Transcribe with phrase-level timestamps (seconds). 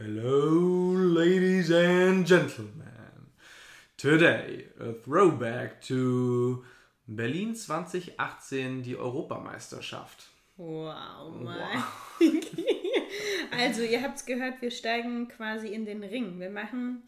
[0.00, 3.32] Hello, ladies and gentlemen.
[3.96, 6.64] Today, a throwback to
[7.08, 10.28] Berlin 2018, die Europameisterschaft.
[10.56, 11.82] Wow, Mann.
[13.58, 16.38] also, ihr habt es gehört, wir steigen quasi in den Ring.
[16.38, 17.02] Wir machen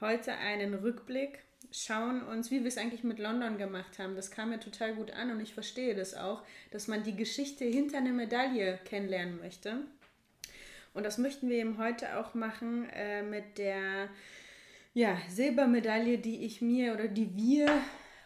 [0.00, 1.40] heute einen Rückblick,
[1.72, 4.14] schauen uns, wie wir es eigentlich mit London gemacht haben.
[4.14, 7.64] Das kam mir total gut an und ich verstehe das auch, dass man die Geschichte
[7.64, 9.80] hinter einer Medaille kennenlernen möchte.
[10.96, 14.08] Und das möchten wir eben heute auch machen äh, mit der
[14.94, 17.68] ja, Silbermedaille, die ich mir oder die wir,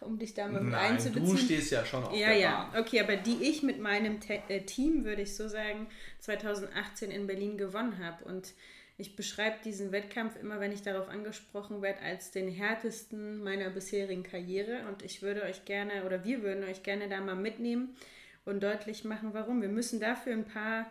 [0.00, 1.36] um dich damit Nein, einzubeziehen.
[1.36, 2.80] Du stehst ja schon auf ja, der ja, Bahn.
[2.80, 5.88] okay, aber die ich mit meinem Te äh, Team, würde ich so sagen,
[6.20, 8.24] 2018 in Berlin gewonnen habe.
[8.24, 8.52] Und
[8.98, 14.22] ich beschreibe diesen Wettkampf immer, wenn ich darauf angesprochen werde, als den härtesten meiner bisherigen
[14.22, 14.86] Karriere.
[14.86, 17.96] Und ich würde euch gerne, oder wir würden euch gerne da mal mitnehmen
[18.44, 19.60] und deutlich machen, warum.
[19.60, 20.88] Wir müssen dafür ein paar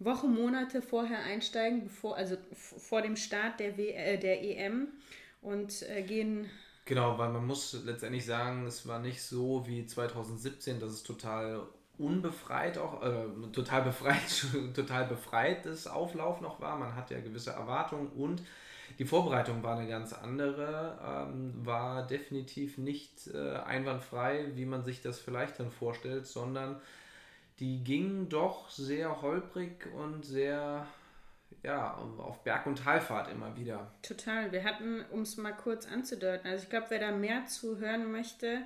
[0.00, 4.88] Wochen, Monate vorher einsteigen, bevor, also vor dem Start der, w äh, der EM
[5.42, 6.48] und äh, gehen.
[6.86, 11.62] Genau, weil man muss letztendlich sagen, es war nicht so wie 2017, dass es total
[11.98, 16.76] unbefreit auch, äh, total befreit, total befreites Auflauf noch war.
[16.78, 18.42] Man hatte ja gewisse Erwartungen und
[18.98, 20.98] die Vorbereitung war eine ganz andere,
[21.30, 26.80] ähm, war definitiv nicht äh, einwandfrei, wie man sich das vielleicht dann vorstellt, sondern
[27.60, 30.86] die ging doch sehr holprig und sehr
[31.62, 33.92] ja, auf Berg- und Talfahrt immer wieder.
[34.02, 34.50] Total.
[34.50, 38.10] Wir hatten, um es mal kurz anzudeuten, also ich glaube, wer da mehr zu hören
[38.10, 38.62] möchte,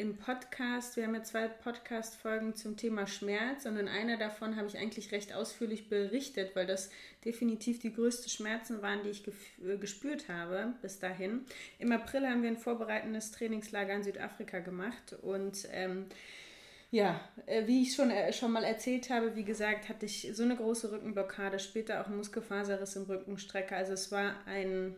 [0.00, 4.66] im Podcast, wir haben ja zwei Podcast-Folgen zum Thema Schmerz und in einer davon habe
[4.66, 6.90] ich eigentlich recht ausführlich berichtet, weil das
[7.22, 11.44] definitiv die größten Schmerzen waren, die ich äh, gespürt habe bis dahin.
[11.78, 16.06] Im April haben wir ein vorbereitendes Trainingslager in Südafrika gemacht und ähm,
[16.90, 20.42] ja, äh, wie ich schon, äh, schon mal erzählt habe, wie gesagt, hatte ich so
[20.42, 23.76] eine große Rückenblockade, später auch Muskelfaserriss im Rückenstrecker.
[23.76, 24.96] Also es war ein,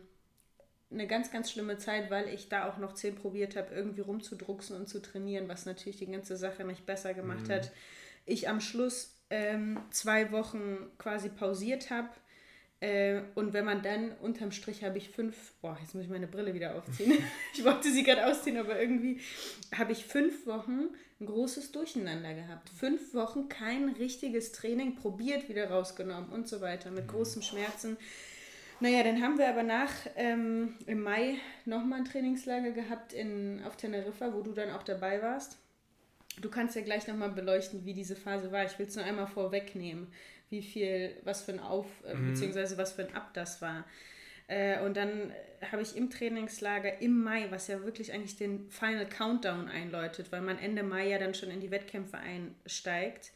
[0.89, 4.75] eine ganz, ganz schlimme Zeit, weil ich da auch noch zehn probiert habe, irgendwie rumzudrucksen
[4.75, 7.53] und zu trainieren, was natürlich die ganze Sache nicht besser gemacht mhm.
[7.53, 7.71] hat.
[8.25, 12.09] Ich am Schluss ähm, zwei Wochen quasi pausiert habe
[12.83, 16.27] äh, und wenn man dann unterm Strich habe ich fünf, boah, jetzt muss ich meine
[16.27, 17.13] Brille wieder aufziehen.
[17.53, 19.21] ich wollte sie gerade ausziehen, aber irgendwie
[19.73, 20.89] habe ich fünf Wochen
[21.21, 22.69] ein großes Durcheinander gehabt.
[22.69, 27.11] Fünf Wochen kein richtiges Training probiert, wieder rausgenommen und so weiter, mit mhm.
[27.11, 27.95] großen Schmerzen.
[28.81, 33.77] Naja, dann haben wir aber nach ähm, im Mai nochmal ein Trainingslager gehabt in, auf
[33.77, 35.57] Teneriffa, wo du dann auch dabei warst.
[36.41, 38.65] Du kannst ja gleich nochmal beleuchten, wie diese Phase war.
[38.65, 40.07] Ich will es nur einmal vorwegnehmen
[40.53, 42.29] wie viel, was für ein Auf, äh, mhm.
[42.29, 43.85] beziehungsweise was für ein Ab das war.
[44.47, 45.33] Äh, und dann
[45.71, 50.41] habe ich im Trainingslager im Mai, was ja wirklich eigentlich den Final Countdown einläutet, weil
[50.41, 53.31] man Ende Mai ja dann schon in die Wettkämpfe einsteigt,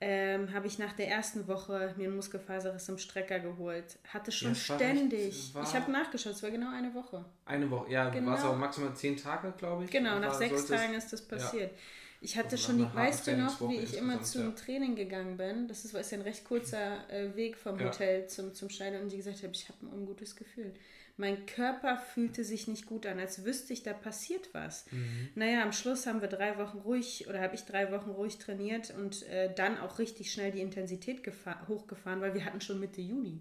[0.00, 3.98] ähm, habe ich nach der ersten Woche mir einen Muskelfaserriss im Strecker geholt.
[4.06, 5.52] Hatte schon ja, ständig.
[5.60, 7.24] ich habe nachgeschaut, es war genau eine Woche.
[7.46, 8.30] Eine Woche, ja, genau.
[8.30, 9.90] war es auch maximal zehn Tage, glaube ich.
[9.90, 11.72] Genau, nach sechs Tagen ist das passiert.
[11.72, 11.78] Ja.
[12.20, 14.50] Ich hatte also schon die, weißt du noch, wie ich immer zum ja.
[14.50, 15.68] Training gegangen bin?
[15.68, 19.10] Das ist, ist ja ein recht kurzer äh, Weg vom Hotel zum, zum Schneider und
[19.10, 20.74] die gesagt habe, ich habe ein ungutes Gefühl.
[21.18, 24.86] Mein Körper fühlte sich nicht gut an, als wüsste ich, da passiert was.
[24.92, 25.28] Mhm.
[25.34, 28.94] Naja, am Schluss haben wir drei Wochen ruhig oder habe ich drei Wochen ruhig trainiert
[28.96, 31.20] und äh, dann auch richtig schnell die Intensität
[31.66, 33.40] hochgefahren, weil wir hatten schon Mitte Juni.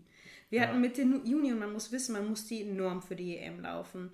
[0.50, 0.68] Wir ja.
[0.68, 4.10] hatten Mitte Juni und man muss wissen, man muss die Norm für die EM laufen.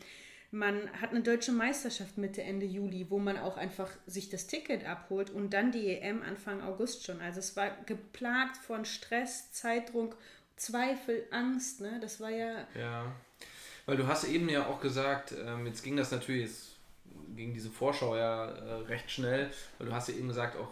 [0.52, 4.85] Man hat eine deutsche Meisterschaft Mitte, Ende Juli, wo man auch einfach sich das Ticket
[4.85, 7.22] abholt und dann die EM Anfang August schon.
[7.22, 10.18] Also es war geplagt von Stress, Zeitdruck,
[10.57, 11.81] Zweifel, Angst.
[11.81, 11.97] Ne?
[12.02, 12.68] Das war ja.
[12.78, 13.16] Ja,
[13.85, 16.73] weil du hast eben ja auch gesagt, ähm, jetzt ging das natürlich, jetzt
[17.35, 20.69] ging diese Vorschau ja äh, recht schnell, weil du hast ja eben gesagt, auch,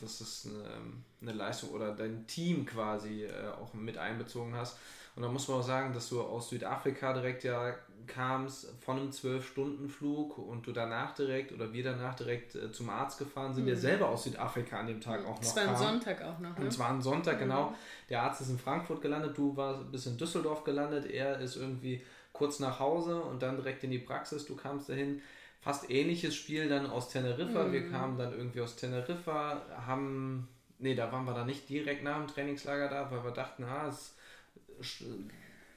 [0.00, 0.80] dass das eine,
[1.20, 4.78] eine Leistung oder dein Team quasi äh, auch mit einbezogen hast.
[5.14, 7.74] Und da muss man auch sagen, dass du aus Südafrika direkt ja
[8.06, 13.18] kamst von einem 12-Stunden-Flug und du danach direkt oder wir danach direkt äh, zum Arzt
[13.18, 13.68] gefahren sind, mhm.
[13.68, 16.50] der selber aus Südafrika an dem Tag auch noch Es war ein Sonntag auch noch.
[16.50, 16.60] Ne?
[16.60, 17.40] Und es war ein Sonntag, mhm.
[17.40, 17.74] genau.
[18.08, 22.02] Der Arzt ist in Frankfurt gelandet, du warst bis in Düsseldorf gelandet, er ist irgendwie
[22.36, 25.22] kurz nach Hause und dann direkt in die Praxis, du kamst dahin.
[25.60, 27.64] Fast ähnliches Spiel dann aus Teneriffa.
[27.64, 27.72] Mhm.
[27.72, 30.48] Wir kamen dann irgendwie aus Teneriffa, haben,
[30.78, 33.88] nee, da waren wir dann nicht direkt nach dem Trainingslager da, weil wir dachten, ah,
[33.88, 34.14] es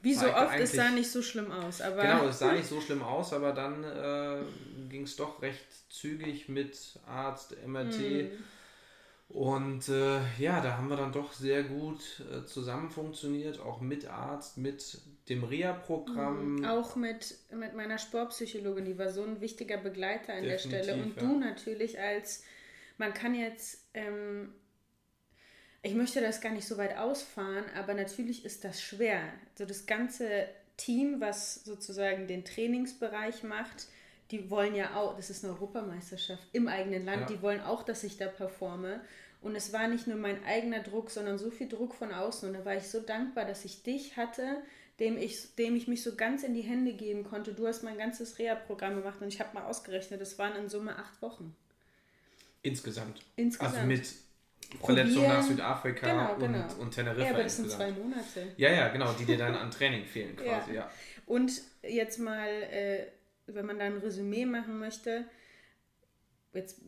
[0.01, 1.81] wie so oft, es sah nicht so schlimm aus.
[1.81, 4.37] Aber genau, es sah nicht so schlimm aus, aber dann äh,
[4.89, 7.93] ging es doch recht zügig mit Arzt, MRT.
[7.93, 8.29] Hm.
[9.29, 11.99] Und äh, ja, da haben wir dann doch sehr gut
[12.31, 14.99] äh, zusammen funktioniert, auch mit Arzt, mit
[15.29, 16.55] dem RIA-Programm.
[16.57, 16.65] Mhm.
[16.65, 21.01] Auch mit, mit meiner Sportpsychologin, die war so ein wichtiger Begleiter an Definitiv, der Stelle.
[21.01, 21.21] Und ja.
[21.21, 22.43] du natürlich als,
[22.97, 24.53] man kann jetzt ähm,
[25.81, 29.21] Ich möchte das gar nicht so weit ausfahren, aber natürlich ist das schwer.
[29.55, 30.47] So das ganze
[30.77, 33.87] Team, was sozusagen den Trainingsbereich macht,
[34.31, 37.27] die wollen ja auch, das ist eine Europameisterschaft im eigenen Land, ja.
[37.27, 39.01] die wollen auch, dass ich da performe.
[39.41, 42.49] Und es war nicht nur mein eigener Druck, sondern so viel Druck von außen.
[42.49, 44.61] Und da war ich so dankbar, dass ich dich hatte,
[44.99, 47.53] dem ich, dem ich mich so ganz in die Hände geben konnte.
[47.53, 50.97] Du hast mein ganzes Reha-Programm gemacht und ich habe mal ausgerechnet, es waren in Summe
[50.97, 51.55] acht Wochen.
[52.61, 53.21] Insgesamt.
[53.35, 53.75] Insgesamt.
[53.75, 54.13] Also mit
[54.83, 56.81] Verletzung nach Südafrika genau, und, genau.
[56.81, 57.23] und Teneriffa.
[57.23, 57.81] Ja, aber das insgesamt.
[57.81, 58.53] sind zwei Monate.
[58.57, 60.81] Ja, ja, genau, die dir dann an Training fehlen quasi, ja.
[60.81, 60.91] ja.
[61.25, 63.05] Und jetzt mal, äh,
[63.47, 65.25] wenn man da ein Resümee machen möchte,
[66.53, 66.81] jetzt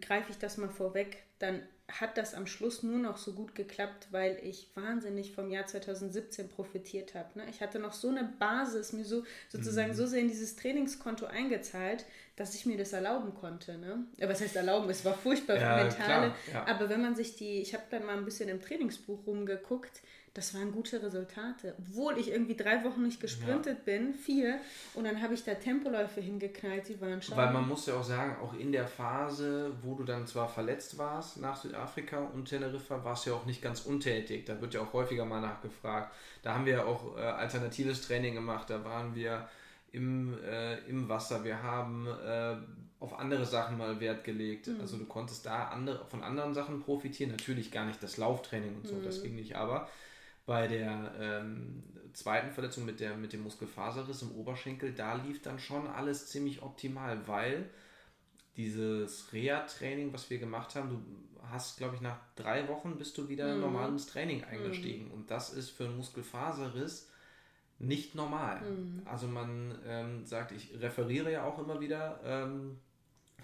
[0.00, 4.08] greife ich das mal vorweg, dann hat das am Schluss nur noch so gut geklappt,
[4.10, 7.38] weil ich wahnsinnig vom Jahr 2017 profitiert habe.
[7.38, 7.44] Ne?
[7.48, 9.94] Ich hatte noch so eine Basis, mir so sozusagen mhm.
[9.94, 12.04] so sehr in dieses Trainingskonto eingezahlt,
[12.34, 13.78] dass ich mir das erlauben konnte.
[13.78, 14.04] Ne?
[14.18, 14.90] Was heißt erlauben?
[14.90, 16.32] Es war furchtbar ja, mentale.
[16.50, 16.66] Klar, ja.
[16.66, 20.02] Aber wenn man sich die, ich habe dann mal ein bisschen im Trainingsbuch rumgeguckt,
[20.36, 21.74] das waren gute Resultate.
[21.78, 23.84] Obwohl ich irgendwie drei Wochen nicht gesprintet ja.
[23.84, 24.58] bin, vier,
[24.94, 27.36] und dann habe ich da Tempoläufe hingeknallt, die waren schon.
[27.36, 30.98] Weil man muss ja auch sagen, auch in der Phase, wo du dann zwar verletzt
[30.98, 34.44] warst nach Südafrika und Teneriffa, warst du ja auch nicht ganz untätig.
[34.44, 36.14] Da wird ja auch häufiger mal nachgefragt.
[36.42, 39.48] Da haben wir ja auch äh, alternatives Training gemacht, da waren wir
[39.92, 42.56] im, äh, im Wasser, wir haben äh,
[43.00, 44.66] auf andere Sachen mal Wert gelegt.
[44.66, 44.80] Mhm.
[44.80, 47.30] Also du konntest da andere, von anderen Sachen profitieren.
[47.30, 49.04] Natürlich gar nicht das Lauftraining und so, mhm.
[49.04, 49.88] das ging nicht, aber
[50.46, 51.82] bei der ähm,
[52.12, 56.62] zweiten Verletzung mit, der, mit dem Muskelfaserriss im Oberschenkel, da lief dann schon alles ziemlich
[56.62, 57.68] optimal, weil
[58.56, 61.02] dieses Reha-Training, was wir gemacht haben, du
[61.50, 63.60] hast, glaube ich, nach drei Wochen bist du wieder mhm.
[63.60, 65.06] normal ins Training eingestiegen.
[65.06, 65.12] Mhm.
[65.12, 67.10] Und das ist für einen Muskelfaserriss
[67.78, 68.62] nicht normal.
[68.62, 69.02] Mhm.
[69.04, 72.78] Also man ähm, sagt, ich referiere ja auch immer wieder ähm,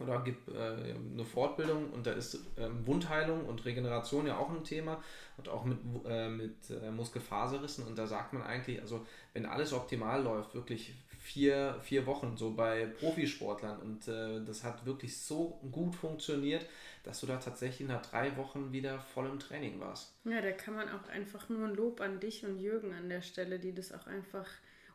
[0.02, 4.64] oder gibt äh, eine Fortbildung und da ist ähm, Wundheilung und Regeneration ja auch ein
[4.64, 5.02] Thema
[5.36, 9.72] und auch mit, äh, mit äh, Muskelfaserrissen und da sagt man eigentlich, also wenn alles
[9.72, 15.60] optimal läuft, wirklich vier, vier Wochen so bei Profisportlern und äh, das hat wirklich so
[15.70, 16.66] gut funktioniert,
[17.04, 20.14] dass du da tatsächlich nach drei Wochen wieder voll im Training warst.
[20.24, 23.22] Ja, da kann man auch einfach nur ein Lob an dich und Jürgen an der
[23.22, 24.46] Stelle, die das auch einfach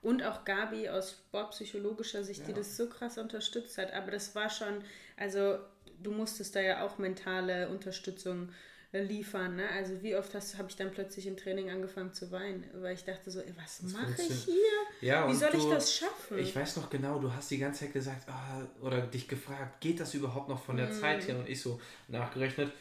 [0.07, 2.45] und auch Gabi aus sportpsychologischer Sicht, ja.
[2.48, 3.92] die das so krass unterstützt hat.
[3.92, 4.81] Aber das war schon,
[5.18, 5.57] also
[6.01, 8.48] du musstest da ja auch mentale Unterstützung
[8.94, 9.57] liefern.
[9.57, 9.68] Ne?
[9.69, 13.30] Also wie oft habe ich dann plötzlich im Training angefangen zu weinen, weil ich dachte
[13.30, 14.56] so, ey, was mache ich hier?
[15.01, 16.39] Ja, wie soll du, ich das schaffen?
[16.39, 20.00] Ich weiß noch genau, du hast die ganze Zeit gesagt oh, oder dich gefragt, geht
[20.00, 20.94] das überhaupt noch von der mm.
[20.94, 21.38] Zeit her?
[21.38, 22.71] Und ich so nachgerechnet,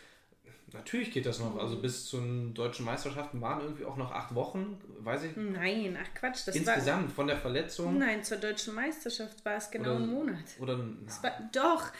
[0.73, 1.59] Natürlich geht das noch.
[1.59, 5.37] Also bis zu den deutschen Meisterschaften waren irgendwie auch noch acht Wochen, weiß ich.
[5.37, 6.47] Nein, ach Quatsch.
[6.47, 7.99] Das Insgesamt war, von der Verletzung.
[7.99, 10.45] Nein, zur deutschen Meisterschaft war es genau oder, ein Monat.
[10.59, 11.93] Oder war, doch,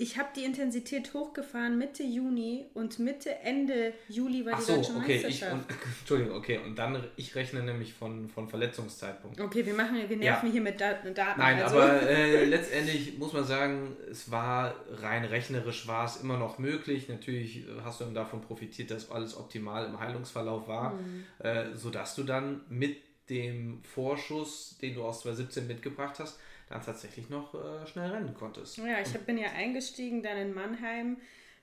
[0.00, 4.76] ich habe die Intensität hochgefahren Mitte Juni und Mitte, Ende Juli war Ach die so,
[4.76, 5.64] deutsche okay, Meisterschaft.
[5.68, 9.40] Ich, und, Entschuldigung, okay, und dann, ich rechne nämlich von, von Verletzungszeitpunkt.
[9.40, 10.52] Okay, wir machen, wir nerven ja.
[10.52, 11.12] hier mit Daten.
[11.36, 11.80] Nein, also.
[11.80, 17.08] aber äh, letztendlich muss man sagen, es war rein rechnerisch war es immer noch möglich.
[17.08, 21.24] Natürlich hast du dann davon profitiert, dass alles optimal im Heilungsverlauf war, mhm.
[21.40, 22.98] äh, sodass du dann mit
[23.30, 26.38] dem Vorschuss, den du aus 2017 mitgebracht hast,
[26.68, 28.76] dann tatsächlich noch äh, schnell rennen konntest.
[28.78, 31.16] Ja, ich hab, bin ja eingestiegen dann in Mannheim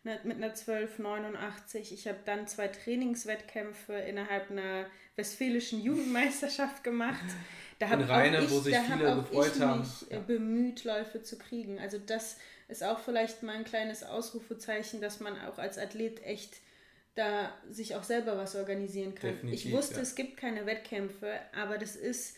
[0.03, 1.93] mit, einer 1289.
[1.93, 4.85] Ich habe dann zwei Trainingswettkämpfe innerhalb einer
[5.15, 7.25] westfälischen Jugendmeisterschaft gemacht.
[7.77, 9.81] Da habe ich, wo sich viele gefreut ich haben.
[9.81, 10.19] mich ja.
[10.19, 11.77] bemüht, Läufe zu kriegen.
[11.77, 12.37] Also das
[12.69, 16.53] ist auch vielleicht mal ein kleines Ausrufezeichen, dass man auch als Athlet echt
[17.15, 19.31] da sich auch selber was organisieren kann.
[19.31, 20.01] Definitiv, ich wusste, ja.
[20.01, 22.37] es gibt keine Wettkämpfe, aber das ist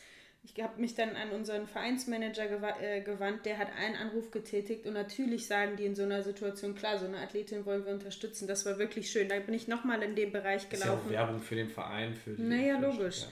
[0.56, 4.94] ich habe mich dann an unseren Vereinsmanager äh, gewandt, der hat einen Anruf getätigt und
[4.94, 8.48] natürlich sagen die in so einer Situation, klar, so eine Athletin wollen wir unterstützen.
[8.48, 9.30] Das war wirklich schön.
[9.30, 11.08] Da bin ich nochmal in dem Bereich gelaufen.
[11.08, 12.16] Ist ja auch Werbung für den Verein.
[12.16, 13.22] Für die, naja, logisch.
[13.22, 13.28] Ja.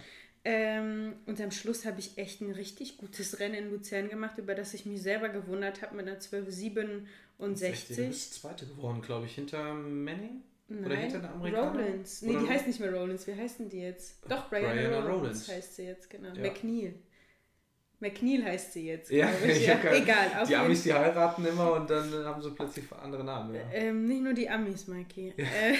[0.47, 4.53] Ähm, und am Schluss habe ich echt ein richtig gutes Rennen in Luzern gemacht, über
[4.53, 7.95] das ich mich selber gewundert habe mit einer 12,67.
[7.95, 10.43] Du bist Zweite geworden, glaube ich, hinter Manning?
[10.67, 11.71] Nein, Oder hinter der Amerikaner?
[11.71, 12.21] Rollins.
[12.21, 13.27] Nee, Oder die heißt nicht mehr Rollins.
[13.27, 14.19] Wie heißen die jetzt?
[14.27, 16.29] Doch, Brianna, Brianna Rollins, Rollins heißt sie jetzt, genau.
[16.29, 16.41] Ja.
[16.41, 16.95] McNeil.
[17.99, 19.11] McNeil heißt sie jetzt.
[19.11, 19.65] Ja, ich.
[19.67, 20.45] ja egal.
[20.47, 23.55] die Amis, die heiraten immer und dann haben sie plötzlich andere Namen.
[23.55, 23.61] Ja.
[23.73, 25.33] Ähm, nicht nur die Amis, Mikey.
[25.37, 25.45] Ja.
[25.45, 25.75] Äh,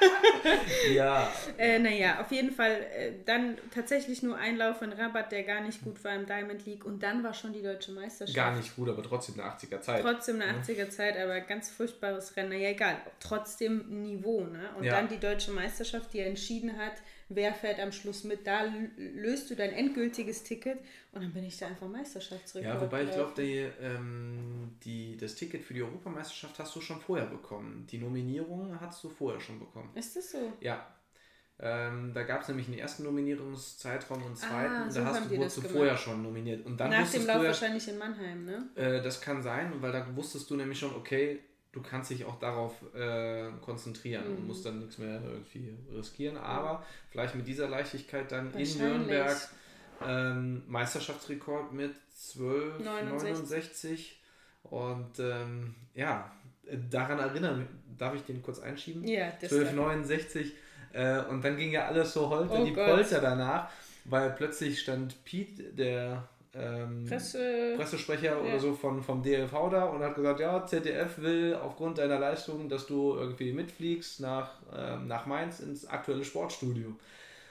[0.94, 1.32] ja.
[1.58, 5.62] Äh, naja, auf jeden Fall äh, dann tatsächlich nur ein Lauf in Rabatt, der gar
[5.62, 8.36] nicht gut war im Diamond League und dann war schon die deutsche Meisterschaft.
[8.36, 10.02] Gar nicht gut, aber trotzdem eine 80er Zeit.
[10.02, 12.50] Trotzdem eine 80er Zeit, aber ganz furchtbares Rennen.
[12.50, 14.40] Naja, egal, trotzdem Niveau.
[14.44, 14.68] Ne?
[14.76, 14.96] Und ja.
[14.96, 16.94] dann die deutsche Meisterschaft, die entschieden hat,
[17.28, 18.46] wer fährt am Schluss mit.
[18.46, 18.64] Da
[18.96, 20.78] löst du dein endgültiges Ticket
[21.12, 22.74] und dann bin ich da einfach Meisterschaftsrekord.
[22.74, 27.00] Ja, wobei ich glaube, die, ähm, die, das Ticket für die Europameisterschaft hast du schon
[27.00, 27.86] vorher bekommen.
[27.90, 29.90] Die Nominierung hast du vorher schon bekommen.
[29.94, 30.52] Ist das so?
[30.60, 30.86] Ja.
[31.58, 34.74] Ähm, da gab es nämlich einen ersten Nominierungszeitraum und einen zweiten.
[34.74, 36.66] Ah, so da hast du, wurdest du vorher schon nominiert.
[36.66, 38.68] Und dann Nach dem Lauf ja, wahrscheinlich in Mannheim, ne?
[38.74, 41.40] Äh, das kann sein, weil da wusstest du nämlich schon, okay,
[41.76, 44.36] du kannst dich auch darauf äh, konzentrieren mhm.
[44.36, 46.38] und musst dann nichts mehr irgendwie riskieren.
[46.38, 49.36] Aber vielleicht mit dieser Leichtigkeit dann in Nürnberg
[50.04, 54.12] ähm, Meisterschaftsrekord mit 12,69.
[54.62, 56.32] Und ähm, ja,
[56.90, 57.68] daran erinnern,
[57.98, 59.06] darf ich den kurz einschieben?
[59.06, 60.52] Ja, 12,69.
[60.92, 62.86] Äh, und dann ging ja alles so holter oh die Gott.
[62.86, 63.68] Polter danach,
[64.06, 66.26] weil plötzlich stand Pete, der
[66.58, 68.38] ähm, Presse, Pressesprecher ja.
[68.38, 72.68] oder so von, vom DLV da und hat gesagt, ja, ZDF will aufgrund deiner Leistung,
[72.68, 76.96] dass du irgendwie mitfliegst nach, ähm, nach Mainz ins aktuelle Sportstudio.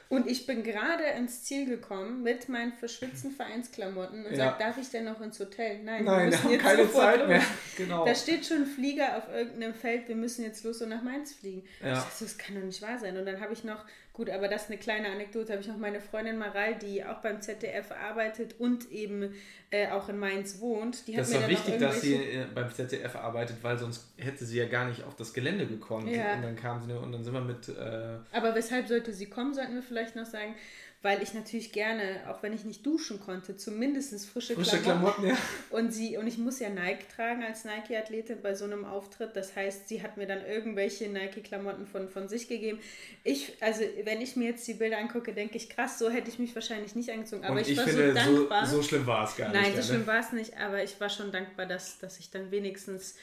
[0.08, 4.38] Und ich bin gerade ins Ziel gekommen mit meinen verschwitzten Vereinsklamotten und ja.
[4.38, 5.82] sage, darf ich denn noch ins Hotel?
[5.84, 7.28] Nein, Nein wir müssen jetzt keine Zeit los.
[7.28, 7.42] mehr.
[7.78, 8.06] Genau.
[8.06, 11.34] Da steht schon ein Flieger auf irgendeinem Feld, wir müssen jetzt los und nach Mainz
[11.34, 11.64] fliegen.
[11.82, 11.94] Ja.
[11.94, 13.18] Ich dachte, das kann doch nicht wahr sein.
[13.18, 13.84] Und dann habe ich noch
[14.16, 15.52] Gut, aber das ist eine kleine Anekdote.
[15.52, 19.34] Habe ich noch meine Freundin Maral, die auch beim ZDF arbeitet und eben
[19.72, 21.06] äh, auch in Mainz wohnt.
[21.08, 24.58] Die das ist doch wichtig, dass sie äh, beim ZDF arbeitet, weil sonst hätte sie
[24.58, 26.08] ja gar nicht auf das Gelände gekommen.
[26.08, 26.36] Ja.
[26.36, 27.68] Und dann kam sie und dann sind wir mit.
[27.68, 30.56] Äh aber weshalb sollte sie kommen, sollten wir vielleicht noch sagen
[31.02, 35.24] weil ich natürlich gerne, auch wenn ich nicht duschen konnte, zumindest frische, frische Klamotten.
[35.24, 35.38] Klamotten ja.
[35.78, 39.36] Und sie und ich muss ja Nike tragen als Nike-Athletin bei so einem Auftritt.
[39.36, 42.80] Das heißt, sie hat mir dann irgendwelche Nike-Klamotten von, von sich gegeben.
[43.24, 46.40] Ich, also wenn ich mir jetzt die Bilder angucke, denke ich, krass, so hätte ich
[46.40, 47.46] mich wahrscheinlich nicht angezogen.
[47.46, 48.66] Aber ich, ich, war finde, so dankbar.
[48.66, 49.62] So, so schlimm war es gar nicht.
[49.62, 52.50] Nein, so schlimm war es nicht, aber ich war schon dankbar, dass, dass ich dann
[52.52, 53.16] wenigstens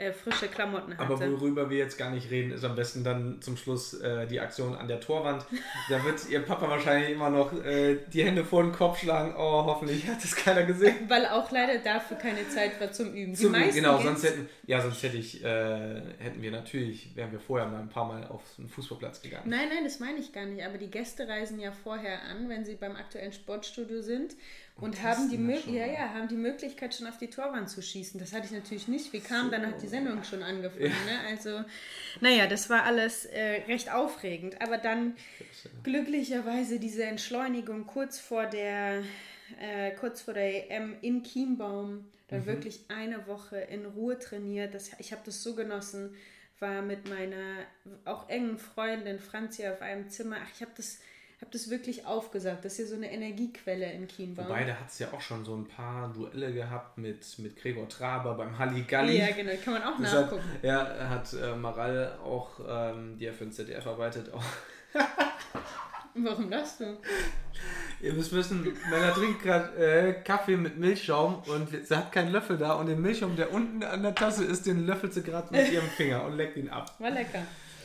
[0.00, 1.12] äh, frische Klamotten hatte.
[1.12, 4.40] Aber worüber wir jetzt gar nicht reden, ist am besten dann zum Schluss äh, die
[4.40, 5.44] Aktion an der Torwand.
[5.90, 9.34] Da wird ihr Papa wahrscheinlich immer noch äh, die Hände vor den Kopf schlagen.
[9.36, 10.96] Oh, hoffentlich hat das keiner gesehen.
[11.08, 13.34] Weil auch leider dafür keine Zeit war zum Üben.
[13.34, 17.68] Zum genau, sonst hätten, ja, sonst hätte ich, äh, hätten wir natürlich, wären wir vorher
[17.68, 19.50] mal ein paar Mal auf einen Fußballplatz gegangen.
[19.50, 20.64] Nein, nein, das meine ich gar nicht.
[20.64, 24.34] Aber die Gäste reisen ja vorher an, wenn sie beim aktuellen Sportstudio sind
[24.80, 28.18] und haben die, ja, ja, haben die Möglichkeit, schon auf die Torwand zu schießen.
[28.18, 29.12] Das hatte ich natürlich nicht.
[29.12, 29.50] Wie kam, so.
[29.50, 30.84] dann hat die Sendung schon angefangen.
[30.84, 30.88] Ja.
[30.88, 31.28] Ne?
[31.28, 31.64] Also,
[32.20, 34.60] naja, das war alles äh, recht aufregend.
[34.62, 35.14] Aber dann
[35.82, 39.02] glücklicherweise diese Entschleunigung kurz vor der,
[39.60, 42.46] äh, kurz vor der EM in Chiembaum, dann mhm.
[42.46, 44.74] wirklich eine Woche in Ruhe trainiert.
[44.74, 46.14] Das, ich habe das so genossen,
[46.58, 47.64] war mit meiner
[48.04, 50.36] auch engen Freundin Franzi auf einem Zimmer.
[50.42, 51.00] Ach, ich habe das
[51.40, 52.64] habe das wirklich aufgesagt.
[52.64, 54.46] Das ist ja so eine Energiequelle in Chiembaum.
[54.46, 57.88] Wobei, da hat es ja auch schon so ein paar Duelle gehabt mit, mit Gregor
[57.88, 59.18] Traber beim Halligalli.
[59.18, 60.52] Ja, genau, kann man auch das nachgucken.
[60.52, 64.44] Hat, ja, hat äh, Maral auch, ähm, die ja für den ZDF arbeitet, auch.
[66.14, 66.98] Warum das du?
[68.02, 72.58] Ihr müsst wissen, Männer trinkt gerade äh, Kaffee mit Milchschaum und sie hat keinen Löffel
[72.58, 75.72] da und den Milchschaum, der unten an der Tasse ist, den löffelt sie gerade mit
[75.72, 76.94] ihrem Finger und leckt ihn ab.
[76.98, 77.42] War lecker.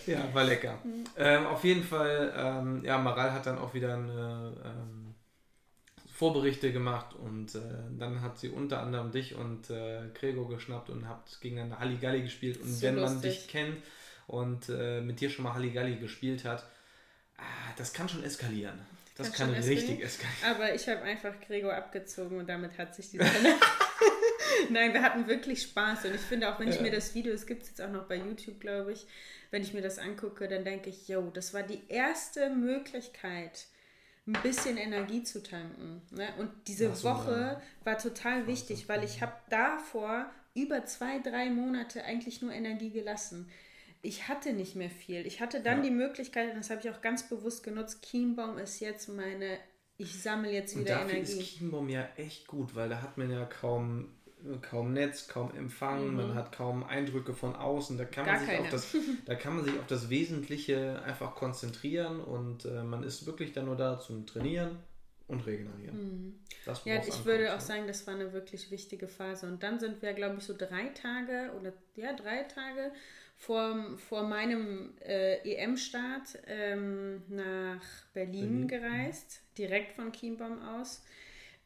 [0.07, 0.79] Ja, war lecker.
[0.83, 1.03] Mhm.
[1.17, 5.05] Ähm, auf jeden Fall, ähm, ja, Maral hat dann auch wieder eine, ähm,
[6.15, 7.59] Vorberichte gemacht und äh,
[7.99, 12.61] dann hat sie unter anderem dich und äh, Gregor geschnappt und habt gegeneinander Halligalli gespielt.
[12.61, 13.13] Und so wenn lustig.
[13.13, 13.77] man dich kennt
[14.27, 16.65] und äh, mit dir schon mal Halligalli gespielt hat,
[17.37, 17.43] ah,
[17.75, 18.79] das kann schon eskalieren.
[19.17, 20.55] Das kann, kann richtig eskalieren.
[20.55, 23.25] Aber ich habe einfach Gregor abgezogen und damit hat sich diese
[24.69, 27.45] Nein, wir hatten wirklich Spaß und ich finde auch, wenn ich mir das Video, es
[27.45, 29.05] gibt es jetzt auch noch bei YouTube, glaube ich,
[29.55, 33.67] wenn ich mir das angucke, dann denke ich, yo, das war die erste Möglichkeit,
[34.27, 36.01] ein bisschen Energie zu tanken.
[36.11, 36.27] Ne?
[36.37, 37.61] Und diese so, Woche ja.
[37.85, 43.49] war total wichtig, weil ich habe davor über zwei, drei Monate eigentlich nur Energie gelassen.
[44.01, 45.25] Ich hatte nicht mehr viel.
[45.25, 45.83] Ich hatte dann ja.
[45.83, 49.57] die Möglichkeit, und das habe ich auch ganz bewusst genutzt, Kienbaum ist jetzt meine,
[49.95, 51.39] ich sammle jetzt wieder und dafür Energie.
[51.39, 54.09] ist Kienbaum ja echt gut, weil da hat man ja kaum
[54.61, 56.15] kaum Netz, kaum Empfang, mhm.
[56.15, 57.97] man hat kaum Eindrücke von außen.
[57.97, 62.19] Da kann, man sich auf das, da kann man sich auf das Wesentliche einfach konzentrieren
[62.19, 64.77] und äh, man ist wirklich dann nur da zum Trainieren
[65.27, 65.97] und regenerieren.
[65.97, 66.39] Mhm.
[66.85, 69.47] ja, ich ankommt, würde auch sagen, das war eine wirklich wichtige Phase.
[69.47, 72.91] Und dann sind wir, glaube ich, so drei Tage oder ja, drei Tage
[73.37, 77.83] vor, vor meinem äh, EM-Start ähm, nach
[78.13, 81.03] Berlin, Berlin, gereist, direkt von Chiembaum aus.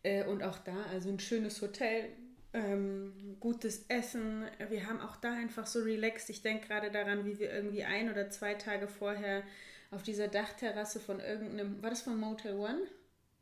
[0.04, 2.10] Äh, und auch da, also ein schönes Hotel,
[2.54, 4.46] ähm, gutes Essen.
[4.70, 6.30] Wir haben auch da einfach so relaxed.
[6.30, 9.44] Ich denke gerade daran, wie wir irgendwie ein oder zwei Tage vorher
[9.92, 12.82] auf dieser Dachterrasse von irgendeinem, war das von Motel One?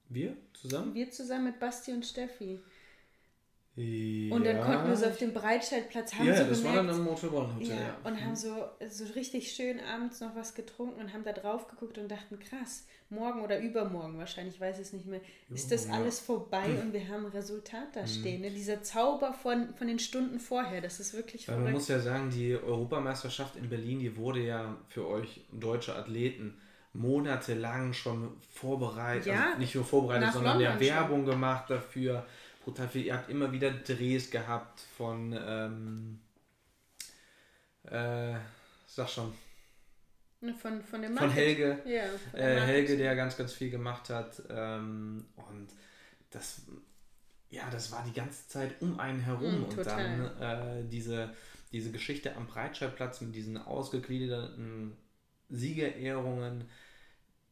[0.10, 0.94] Wir zusammen?
[0.94, 2.60] Wir zusammen mit Basti und Steffi.
[3.78, 4.36] Ja.
[4.36, 7.04] Und dann konnten wir so auf dem Breitscheidplatz haben ja, so das gemerkt, war dann
[7.04, 7.98] Motel One Hotel, ja, ja.
[8.04, 12.00] Und haben so, so richtig schön abends noch was getrunken und haben da drauf geguckt
[12.00, 15.22] und dachten, krass, morgen oder übermorgen wahrscheinlich, weiß es nicht mehr,
[15.54, 16.80] ist das alles vorbei hm.
[16.88, 18.08] und wir haben ein Resultat da hm.
[18.08, 18.42] stehen.
[18.42, 18.50] Ne?
[18.50, 22.32] Dieser Zauber von, von den Stunden vorher, das ist wirklich Weil Man muss ja sagen,
[22.32, 26.58] die Europameisterschaft in Berlin, die wurde ja für euch deutsche Athleten
[26.94, 29.28] monatelang schon vorbereitet.
[29.28, 31.32] Ja, also nicht nur vorbereitet, sondern ja Werbung schon.
[31.32, 32.26] gemacht dafür.
[32.68, 33.06] Brutal viel.
[33.06, 36.20] Ihr habt immer wieder Drehs gehabt von, ähm,
[37.84, 38.34] äh,
[38.88, 39.34] sag schon,
[40.60, 41.80] von, von dem Von Helge.
[41.86, 44.42] Ja, von äh, Helge, der ganz, ganz viel gemacht hat.
[44.50, 45.70] Ähm, und
[46.30, 46.64] das,
[47.52, 49.62] ja, das war die ganze Zeit um einen herum.
[49.62, 51.34] Mm, und dann äh, diese,
[51.72, 54.92] diese Geschichte am Breitscheidplatz mit diesen ausgegliederten
[55.48, 56.66] Siegerehrungen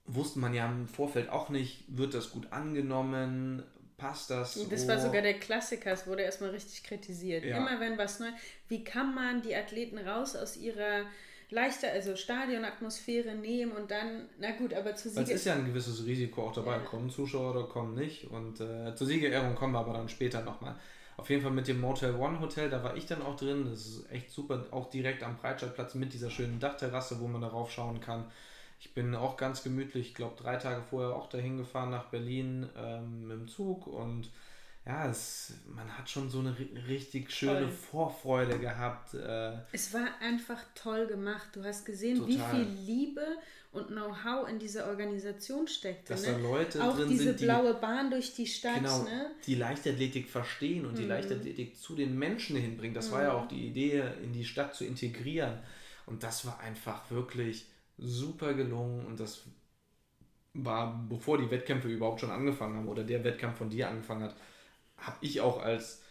[0.08, 3.64] wusste man ja im Vorfeld auch nicht, wird das gut angenommen,
[3.98, 4.60] passt das?
[4.70, 4.88] Das so?
[4.88, 7.44] war sogar der Klassiker, es wurde erstmal richtig kritisiert.
[7.44, 7.58] Ja.
[7.58, 8.28] Immer wenn was neu,
[8.68, 11.06] wie kann man die Athleten raus aus ihrer
[11.50, 15.22] leichter, also Stadionatmosphäre nehmen und dann, na gut, aber zu Sieger...
[15.22, 16.80] Es ist ja ein gewisses Risiko auch dabei, ja.
[16.80, 20.76] kommen Zuschauer oder kommen nicht und äh, zur Siegerehrung kommen wir aber dann später nochmal.
[21.18, 23.86] Auf jeden Fall mit dem Motel One Hotel, da war ich dann auch drin, das
[23.86, 28.02] ist echt super, auch direkt am Breitscheidplatz mit dieser schönen Dachterrasse, wo man darauf schauen
[28.02, 28.26] kann.
[28.80, 32.70] Ich bin auch ganz gemütlich, ich glaube drei Tage vorher auch dahin gefahren nach Berlin
[32.78, 34.30] ähm, mit dem Zug und
[34.86, 36.56] ja, es, man hat schon so eine
[36.88, 37.70] richtig schöne toll.
[37.70, 39.16] Vorfreude gehabt.
[39.16, 41.50] Äh, es war einfach toll gemacht.
[41.54, 42.30] Du hast gesehen, total.
[42.30, 43.26] wie viel Liebe
[43.72, 46.12] und Know-how in dieser Organisation steckt.
[46.12, 46.34] Dass ne?
[46.34, 48.76] da Leute Auch drin diese sind, die, blaue Bahn durch die Stadt.
[48.76, 49.32] Genau, ne?
[49.48, 50.98] die Leichtathletik verstehen und mhm.
[50.98, 52.94] die Leichtathletik zu den Menschen hinbringen.
[52.94, 53.14] Das mhm.
[53.14, 53.40] war ja mhm.
[53.40, 55.58] auch die Idee, in die Stadt zu integrieren.
[56.06, 57.66] Und das war einfach wirklich
[57.98, 59.44] super gelungen und das
[60.54, 64.36] war, bevor die Wettkämpfe überhaupt schon angefangen haben oder der Wettkampf von dir angefangen hat,
[64.98, 66.02] habe ich auch als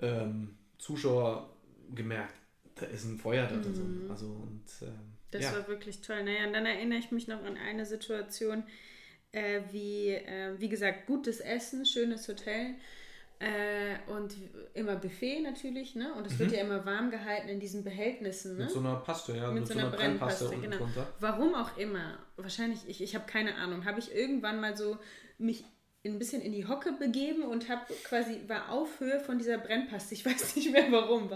[0.00, 1.50] ähm, Zuschauer
[1.94, 2.34] gemerkt,
[2.76, 4.04] da ist ein Feuer da drin.
[4.04, 4.10] Mhm.
[4.10, 5.52] Also und ähm, das ja.
[5.52, 6.22] war wirklich toll.
[6.22, 8.64] Naja, und dann erinnere ich mich noch an eine Situation,
[9.32, 12.74] äh, wie, äh, wie gesagt, gutes Essen, schönes Hotel.
[13.42, 14.36] Äh, und
[14.72, 16.14] immer Buffet natürlich, ne?
[16.14, 16.38] Und es mhm.
[16.38, 18.64] wird ja immer warm gehalten in diesen Behältnissen, ne?
[18.64, 19.50] Mit so einer Paste, ja.
[19.50, 20.84] Mit, mit so, einer, einer Brennpaste, Brennpaste genau.
[20.84, 21.12] Drunter.
[21.18, 22.20] Warum auch immer.
[22.36, 23.84] Wahrscheinlich, ich, ich habe keine Ahnung.
[23.84, 24.96] Habe ich irgendwann mal so
[25.38, 25.64] mich
[26.04, 30.14] ein bisschen in die Hocke begeben und habe quasi war auf Höhe von dieser Brennpaste.
[30.14, 31.28] Ich weiß nicht mehr warum.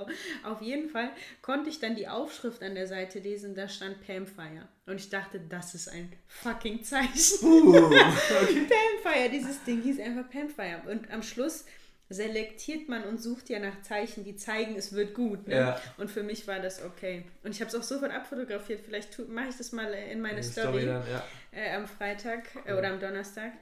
[0.44, 1.10] Auf jeden Fall
[1.42, 4.68] konnte ich dann die Aufschrift an der Seite lesen, da stand Pamfire.
[4.86, 7.44] Und ich dachte, das ist ein fucking Zeichen.
[7.44, 8.66] Uh, okay.
[9.02, 10.82] Pamfire, dieses Ding hieß einfach Pamfire.
[10.88, 11.64] Und am Schluss
[12.08, 15.48] selektiert man und sucht ja nach Zeichen, die zeigen, es wird gut.
[15.48, 15.56] Ne?
[15.56, 15.80] Ja.
[15.96, 17.24] Und für mich war das okay.
[17.42, 18.80] Und ich habe es auch sofort abfotografiert.
[18.84, 21.24] Vielleicht mache ich das mal in meine Story, Story dann, ja.
[21.52, 23.52] äh, am Freitag äh, oder am Donnerstag.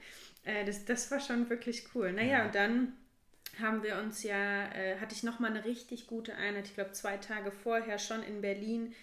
[0.44, 2.12] Äh, das, das war schon wirklich cool.
[2.12, 2.44] Naja, ja.
[2.44, 2.92] und dann
[3.60, 7.16] haben wir uns ja, äh, hatte ich nochmal eine richtig gute Einheit, ich glaube zwei
[7.16, 8.94] Tage vorher schon in Berlin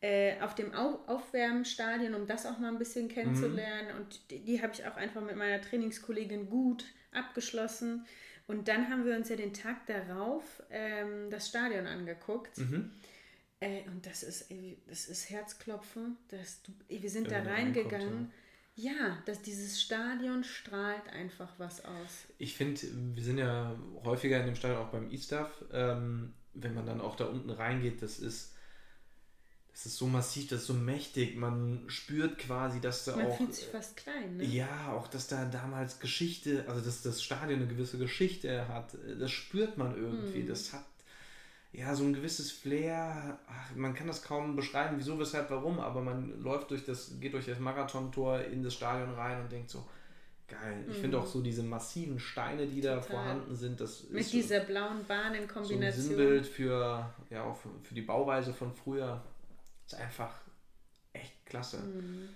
[0.00, 3.88] äh, auf dem Au Aufwärmstadion, um das auch mal ein bisschen kennenzulernen.
[3.94, 4.00] Mhm.
[4.00, 8.04] Und die, die habe ich auch einfach mit meiner Trainingskollegin gut abgeschlossen.
[8.46, 12.58] Und dann haben wir uns ja den Tag darauf ähm, das Stadion angeguckt.
[12.58, 12.90] Mhm.
[13.60, 14.52] Äh, und das ist,
[14.88, 16.16] das ist Herzklopfen.
[16.28, 18.32] Das, wir sind ja, da reingegangen.
[18.74, 22.26] Ja, dass dieses Stadion strahlt einfach was aus.
[22.38, 22.80] Ich finde,
[23.14, 25.64] wir sind ja häufiger in dem Stadion auch beim E-Staff.
[25.72, 28.51] Ähm, wenn man dann auch da unten reingeht, das ist,
[29.72, 31.36] das ist so massiv, das ist so mächtig.
[31.36, 33.28] Man spürt quasi, dass da man auch.
[33.30, 34.44] Man fühlt sich fast klein, ne?
[34.44, 38.96] Ja, auch dass da damals Geschichte, also dass das Stadion eine gewisse Geschichte hat.
[39.18, 40.40] Das spürt man irgendwie.
[40.40, 40.48] Hm.
[40.48, 40.84] Das hat
[41.72, 43.38] ja, so ein gewisses Flair.
[43.48, 47.32] Ach, man kann das kaum beschreiben, wieso, weshalb, warum, aber man läuft durch das, geht
[47.32, 49.86] durch das Marathontor in das Stadion rein und denkt so,
[50.48, 50.84] geil.
[50.90, 51.00] Ich mhm.
[51.00, 52.96] finde auch so diese massiven Steine, die Total.
[52.96, 56.04] da vorhanden sind, das Mit ist dieser blauen Bahn in Kombination.
[56.04, 59.22] So ein Sinnbild für, ja, auch für, für die Bauweise von früher.
[59.92, 60.40] Ist einfach
[61.12, 61.78] echt klasse.
[61.78, 62.28] Mhm.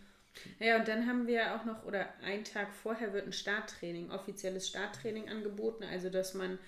[0.59, 4.69] Ja, und dann haben wir auch noch, oder einen Tag vorher wird ein Starttraining, offizielles
[4.69, 6.59] Starttraining angeboten, also dass man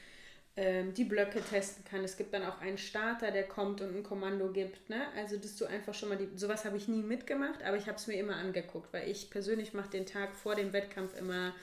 [0.57, 2.03] ähm, die Blöcke testen kann.
[2.03, 4.89] Es gibt dann auch einen Starter, der kommt und ein Kommando gibt.
[4.89, 5.07] Ne?
[5.15, 6.37] Also, dass du einfach schon mal die.
[6.37, 9.75] Sowas habe ich nie mitgemacht, aber ich habe es mir immer angeguckt, weil ich persönlich
[9.75, 11.55] mache den Tag vor dem Wettkampf immer,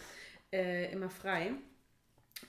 [0.53, 1.53] äh, immer frei.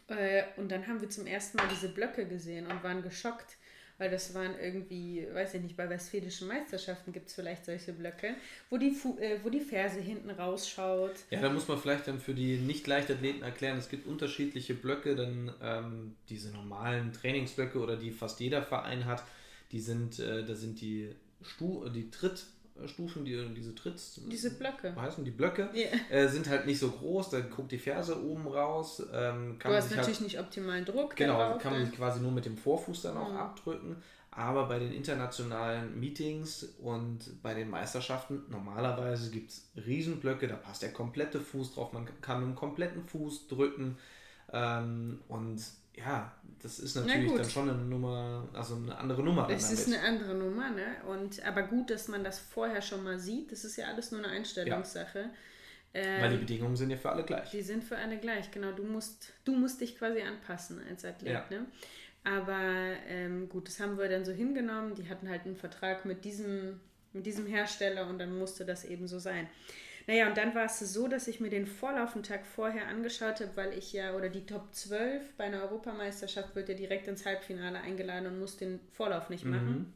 [0.09, 3.56] Äh, und dann haben wir zum ersten Mal diese Blöcke gesehen und waren geschockt
[3.99, 8.35] weil das waren irgendwie, weiß ich nicht, bei westfälischen Meisterschaften gibt es vielleicht solche Blöcke,
[8.71, 11.15] wo die, äh, wo die Ferse hinten rausschaut.
[11.31, 15.53] Ja, da muss man vielleicht dann für die Nicht-Leichtathleten erklären, es gibt unterschiedliche Blöcke, dann
[15.63, 19.25] ähm, diese normalen Trainingsblöcke oder die fast jeder Verein hat,
[19.73, 21.11] die sind, äh, da sind die
[21.43, 22.45] Stu die Tritt
[22.87, 24.21] Stufen, die, diese Tritts.
[24.31, 24.95] Diese Blöcke.
[24.95, 25.71] Heißen die Blöcke?
[25.75, 25.91] Yeah.
[26.11, 29.03] Äh, sind halt nicht so groß, da guckt die Ferse oben raus.
[29.12, 31.17] Ähm, du hast natürlich halt, nicht optimalen Druck.
[31.17, 33.37] Genau, darauf, kann man sich quasi nur mit dem Vorfuß dann auch mhm.
[33.37, 33.97] abdrücken.
[34.31, 40.83] Aber bei den internationalen Meetings und bei den Meisterschaften, normalerweise gibt es Riesenblöcke, da passt
[40.83, 43.97] der komplette Fuß drauf, man kann mit dem kompletten Fuß drücken.
[44.53, 45.62] Ähm, und
[45.97, 46.33] ja,
[46.63, 49.49] das ist natürlich dann schon eine Nummer, also eine andere Nummer.
[49.51, 50.97] Es ist eine andere Nummer, ne?
[51.09, 53.53] Und, aber gut, dass man das vorher schon mal sieht.
[53.53, 55.19] Das ist ja alles nur eine Einstellungssache.
[55.21, 55.31] Ja.
[55.95, 57.51] Ähm, Weil die Bedingungen sind ja für alle gleich.
[57.51, 58.73] Die sind für alle gleich, genau.
[58.73, 61.33] Du musst, du musst dich quasi anpassen als Athlet.
[61.33, 61.45] Ja.
[61.51, 61.67] Ne?
[62.25, 64.95] Aber ähm, gut, das haben wir dann so hingenommen.
[64.95, 66.81] Die hatten halt einen Vertrag mit diesem,
[67.13, 69.49] mit diesem Hersteller und dann musste das eben so sein.
[70.07, 73.40] Naja, und dann war es so, dass ich mir den Vorlauf einen Tag vorher angeschaut
[73.40, 77.27] habe, weil ich ja, oder die Top 12 bei einer Europameisterschaft wird ja direkt ins
[77.27, 79.71] Halbfinale eingeladen und muss den Vorlauf nicht machen.
[79.71, 79.92] Mhm.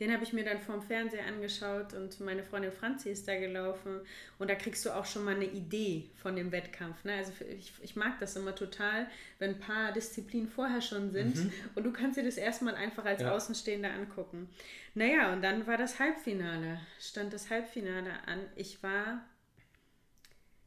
[0.00, 4.00] Den habe ich mir dann vorm Fernseher angeschaut und meine Freundin Franzi ist da gelaufen.
[4.38, 7.04] Und da kriegst du auch schon mal eine Idee von dem Wettkampf.
[7.04, 7.14] Ne?
[7.14, 9.06] Also ich, ich mag das immer total,
[9.38, 11.52] wenn ein paar Disziplinen vorher schon sind mhm.
[11.74, 13.32] und du kannst dir das erstmal einfach als ja.
[13.32, 14.48] Außenstehender angucken.
[14.94, 18.40] Naja, und dann war das Halbfinale, stand das Halbfinale an.
[18.56, 19.24] Ich war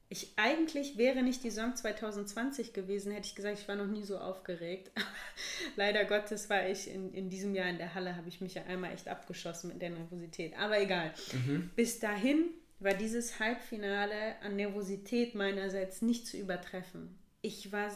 [0.09, 4.03] ich eigentlich wäre nicht die Saison 2020 gewesen, hätte ich gesagt, ich war noch nie
[4.03, 4.91] so aufgeregt.
[5.75, 8.63] Leider Gottes war ich in, in diesem Jahr in der Halle, habe ich mich ja
[8.63, 10.57] einmal echt abgeschossen mit der Nervosität.
[10.57, 11.13] Aber egal.
[11.33, 11.71] Mhm.
[11.75, 12.45] Bis dahin
[12.79, 17.17] war dieses Halbfinale an Nervosität meinerseits nicht zu übertreffen.
[17.41, 17.91] Ich war,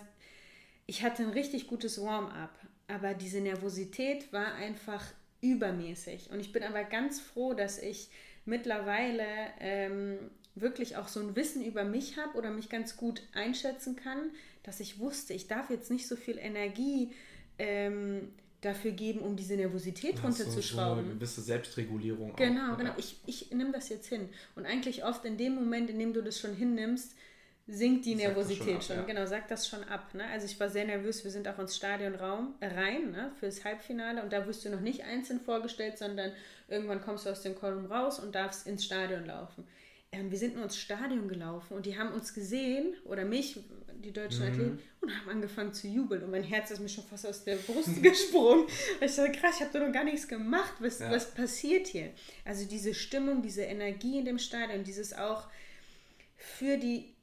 [0.88, 5.06] ich hatte ein richtig gutes Warm-up, aber diese Nervosität war einfach
[5.40, 6.30] übermäßig.
[6.30, 8.10] Und ich bin aber ganz froh, dass ich
[8.46, 9.26] mittlerweile
[9.60, 14.32] ähm, wirklich auch so ein Wissen über mich habe oder mich ganz gut einschätzen kann,
[14.64, 17.12] dass ich wusste, ich darf jetzt nicht so viel Energie
[17.58, 21.04] ähm, dafür geben, um diese Nervosität runterzuschrauben.
[21.04, 22.36] So eine gewisse Selbstregulierung.
[22.36, 22.94] Genau, auch, genau.
[22.98, 24.30] Ich, ich nehme das jetzt hin.
[24.56, 27.16] Und eigentlich oft in dem Moment, in dem du das schon hinnimmst,
[27.68, 28.76] sinkt die Nervosität schon.
[28.76, 28.96] Ab, schon.
[28.98, 29.04] Ja.
[29.04, 30.14] Genau, sagt das schon ab.
[30.14, 30.26] Ne?
[30.26, 31.24] Also ich war sehr nervös.
[31.24, 34.70] Wir sind auch ins Stadion Raum, äh, rein ne, fürs Halbfinale und da wirst du
[34.70, 36.32] noch nicht einzeln vorgestellt, sondern
[36.68, 39.66] irgendwann kommst du aus dem Kolumn raus und darfst ins Stadion laufen
[40.14, 43.58] wir sind nur ins Stadion gelaufen und die haben uns gesehen, oder mich,
[44.04, 44.52] die deutschen mhm.
[44.52, 46.24] Athleten, und haben angefangen zu jubeln.
[46.24, 48.68] Und mein Herz ist mir schon fast aus der Brust gesprungen.
[49.00, 50.74] ich dachte, krass, ich habe da noch gar nichts gemacht.
[50.80, 51.10] Was, ja.
[51.10, 52.12] was passiert hier?
[52.44, 55.48] Also diese Stimmung, diese Energie in dem Stadion, dieses auch
[56.36, 57.14] für die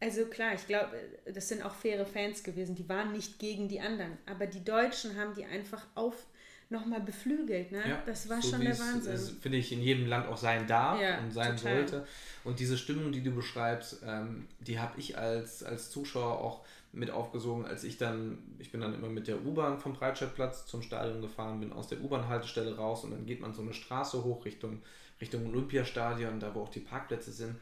[0.00, 0.96] also klar, ich glaube,
[1.32, 2.74] das sind auch faire Fans gewesen.
[2.74, 4.18] Die waren nicht gegen die anderen.
[4.26, 6.26] Aber die Deutschen haben die einfach auf,
[6.72, 7.70] nochmal beflügelt.
[7.70, 7.82] Ne?
[7.88, 9.12] Ja, das war so schon der Wahnsinn.
[9.12, 11.88] Das finde ich in jedem Land auch sein darf ja, und sein total.
[11.88, 12.06] sollte.
[12.42, 17.10] Und diese Stimmung, die du beschreibst, ähm, die habe ich als, als Zuschauer auch mit
[17.10, 21.22] aufgesogen, als ich dann, ich bin dann immer mit der U-Bahn vom Breitscheidplatz zum Stadion
[21.22, 24.82] gefahren, bin aus der U-Bahn-Haltestelle raus und dann geht man so eine Straße hoch Richtung,
[25.20, 27.56] Richtung Olympiastadion, da wo auch die Parkplätze sind.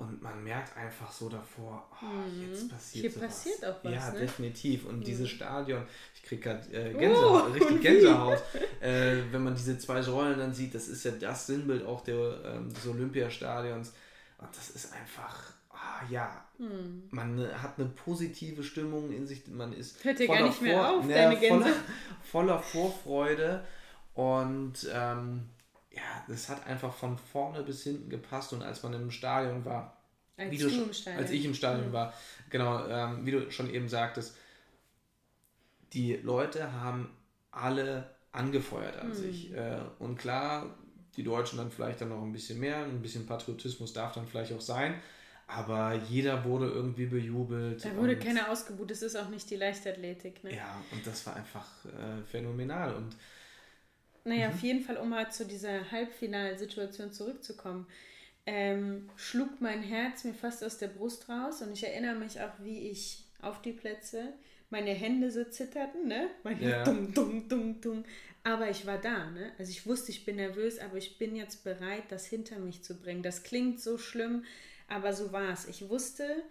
[0.00, 2.06] Und man merkt einfach so davor, oh,
[2.40, 2.68] jetzt mhm.
[2.70, 3.26] passiert Hier sowas.
[3.28, 3.92] passiert auch was.
[3.92, 4.20] Ja, ne?
[4.20, 4.86] definitiv.
[4.86, 5.04] Und mhm.
[5.04, 5.82] dieses Stadion,
[6.14, 8.42] ich kriege gerade äh, Gänsehaut, uh, richtig Gänsehaut,
[8.80, 12.16] äh, wenn man diese zwei Säulen dann sieht, das ist ja das Sinnbild auch der,
[12.46, 13.92] ähm, des Olympiastadions.
[14.38, 17.02] Und das ist einfach, oh, ja, mhm.
[17.10, 20.98] man hat eine positive Stimmung in sich, man ist Hört dir gar nicht mehr Vor
[21.00, 21.36] auf, ne.
[21.46, 21.72] Voller,
[22.22, 23.66] voller Vorfreude
[24.14, 25.42] und ähm,
[25.90, 29.96] ja, das hat einfach von vorne bis hinten gepasst und als man im Stadion war,
[30.36, 31.22] als, du, im Stadion.
[31.22, 31.92] als ich im Stadion mhm.
[31.92, 32.14] war,
[32.48, 34.36] genau, ähm, wie du schon eben sagtest,
[35.92, 37.10] die Leute haben
[37.50, 39.14] alle angefeuert an mhm.
[39.14, 39.52] sich.
[39.52, 40.76] Äh, und klar,
[41.16, 44.52] die Deutschen dann vielleicht dann noch ein bisschen mehr, ein bisschen Patriotismus darf dann vielleicht
[44.52, 44.94] auch sein,
[45.48, 47.84] aber jeder wurde irgendwie bejubelt.
[47.84, 50.44] Da wurde keiner ausgebucht, das ist auch nicht die Leichtathletik.
[50.44, 50.54] Ne?
[50.54, 53.16] Ja, und das war einfach äh, phänomenal und
[54.24, 54.54] naja, mhm.
[54.54, 57.86] auf jeden Fall, um halt zu dieser Halbfinalsituation zurückzukommen,
[58.46, 62.52] ähm, schlug mein Herz mir fast aus der Brust raus und ich erinnere mich auch,
[62.60, 64.32] wie ich auf die Plätze
[64.70, 66.30] meine Hände so zitterten, ne?
[66.42, 66.84] Mein ja.
[66.84, 68.04] Dumm, dumm, dumm, dumm.
[68.42, 69.52] Aber ich war da, ne?
[69.58, 72.94] Also ich wusste, ich bin nervös, aber ich bin jetzt bereit, das hinter mich zu
[72.94, 73.22] bringen.
[73.22, 74.44] Das klingt so schlimm,
[74.88, 75.66] aber so war es.
[75.66, 76.42] Ich wusste,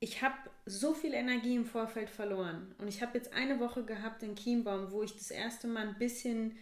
[0.00, 2.74] ich habe so viel Energie im Vorfeld verloren.
[2.78, 5.98] Und ich habe jetzt eine Woche gehabt in Chiembaum, wo ich das erste Mal ein
[5.98, 6.56] bisschen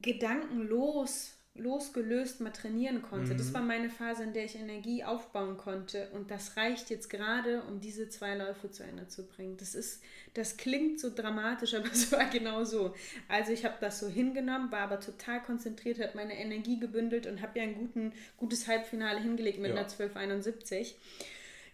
[0.00, 3.32] gedankenlos, losgelöst mal trainieren konnte.
[3.32, 3.38] Mhm.
[3.38, 6.08] Das war meine Phase, in der ich Energie aufbauen konnte.
[6.10, 9.56] Und das reicht jetzt gerade, um diese zwei Läufe zu Ende zu bringen.
[9.56, 10.02] Das ist,
[10.34, 12.92] das klingt so dramatisch, aber es war genau so.
[13.28, 17.40] Also ich habe das so hingenommen, war aber total konzentriert, habe meine Energie gebündelt und
[17.40, 19.76] habe ja ein guten, gutes Halbfinale hingelegt mit ja.
[19.76, 20.96] einer 1271.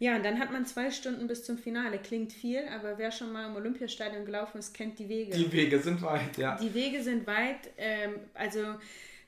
[0.01, 1.99] Ja, und dann hat man zwei Stunden bis zum Finale.
[1.99, 5.37] Klingt viel, aber wer schon mal im Olympiastadion gelaufen ist, kennt die Wege.
[5.37, 6.57] Die Wege sind weit, ja.
[6.57, 7.71] Die Wege sind weit.
[7.77, 8.61] Ähm, also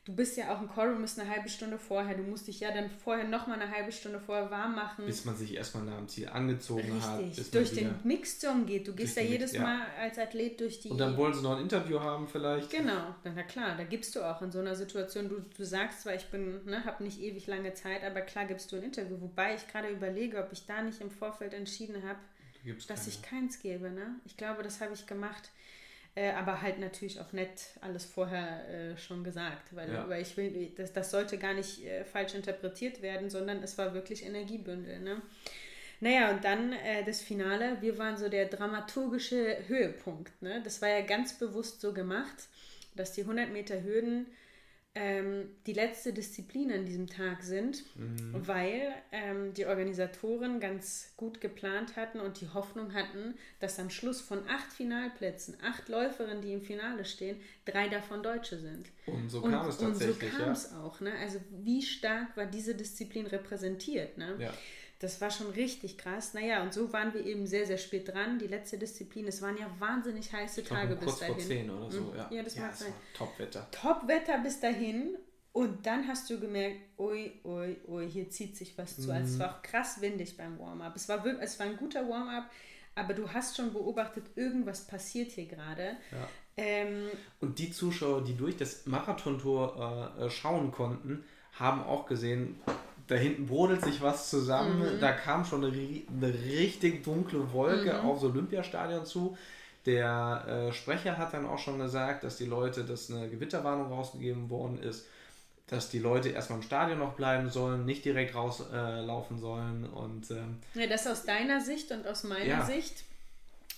[0.04, 2.16] du bist ja auch ein ist eine halbe Stunde vorher.
[2.16, 5.06] Du musst dich ja dann vorher nochmal eine halbe Stunde vorher warm machen.
[5.06, 7.02] Bis man sich erstmal nach dem Ziel angezogen Richtig.
[7.02, 7.36] hat.
[7.36, 8.88] Bis durch den Mixzone geht.
[8.88, 9.62] Du gehst ja Mix- jedes ja.
[9.62, 10.90] Mal als Athlet durch die.
[10.90, 12.70] Und dann wollen sie noch ein Interview haben vielleicht.
[12.70, 16.14] Genau, na, klar, da gibst du auch in so einer Situation, du, du sagst zwar,
[16.14, 19.20] ich bin, ne, habe nicht ewig lange Zeit, aber klar gibst du ein Interview.
[19.20, 22.18] Wobei ich gerade überlege, ob ich da nicht im Vorfeld entschieden habe,
[22.88, 23.08] dass keine.
[23.08, 23.90] ich keins gebe.
[23.90, 24.16] Ne?
[24.24, 25.50] Ich glaube, das habe ich gemacht.
[26.14, 30.06] Äh, aber halt natürlich auch nett alles vorher äh, schon gesagt, weil, Ja.
[30.08, 33.94] weil ich will, das, das sollte gar nicht äh, falsch interpretiert werden, sondern es war
[33.94, 35.00] wirklich Energiebündel.
[35.00, 35.22] Ne?
[36.00, 40.42] Naja, und dann äh, das Finale, wir waren so der dramaturgische Höhepunkt.
[40.42, 40.60] Ne?
[40.64, 42.48] Das war ja ganz bewusst so gemacht,
[42.94, 44.26] dass die 100 Meter Hürden
[44.94, 47.82] ähm, die letzte Disziplin an diesem Tag sind,
[48.32, 54.20] weil ähm, die Organisatoren ganz gut geplant hatten und die Hoffnung hatten, dass am Schluss
[54.20, 58.90] von acht Finalplätzen, acht Läuferinnen, die im Finale stehen, drei davon Deutsche sind.
[59.06, 60.52] Und so kam es tatsächlich, Und so kam ja.
[60.52, 61.00] es auch.
[61.00, 61.12] Ne?
[61.20, 64.18] Also wie stark war diese Disziplin repräsentiert?
[64.18, 64.36] Ne?
[64.38, 64.52] Ja.
[65.02, 66.32] Das war schon richtig krass.
[66.34, 68.38] Naja, und so waren wir eben sehr, sehr spät dran.
[68.38, 71.34] Die letzte Disziplin, es waren ja wahnsinnig heiße glaub, Tage bis kurz dahin.
[71.34, 72.00] vor 10 oder so.
[72.00, 72.16] Mhm.
[72.16, 72.88] Ja, Ja, das mag es sein.
[72.88, 73.68] war Top-Wetter.
[73.70, 75.16] Top-Wetter bis dahin.
[75.52, 79.12] Und dann hast du gemerkt, ui, ui, ui, hier zieht sich was zu.
[79.12, 80.96] Also es war auch krass windig beim Warm-up.
[80.96, 82.44] Es war, es war ein guter Warm-up,
[82.94, 85.96] aber du hast schon beobachtet, irgendwas passiert hier gerade.
[86.10, 86.28] Ja.
[86.56, 87.10] Ähm,
[87.40, 92.58] Und die Zuschauer, die durch das Marathontor äh, schauen konnten, haben auch gesehen,
[93.06, 94.98] da hinten brodelt sich was zusammen.
[95.00, 99.36] Da kam schon eine, eine richtig dunkle Wolke aufs Olympiastadion zu.
[99.86, 104.48] Der äh, Sprecher hat dann auch schon gesagt, dass die Leute, dass eine Gewitterwarnung rausgegeben
[104.48, 105.06] worden ist,
[105.66, 109.84] dass die Leute erstmal im Stadion noch bleiben sollen, nicht direkt rauslaufen äh, laufen sollen.
[109.84, 112.64] Und ähm, Ja, das aus deiner Sicht und aus meiner Ja.
[112.64, 113.04] Sicht.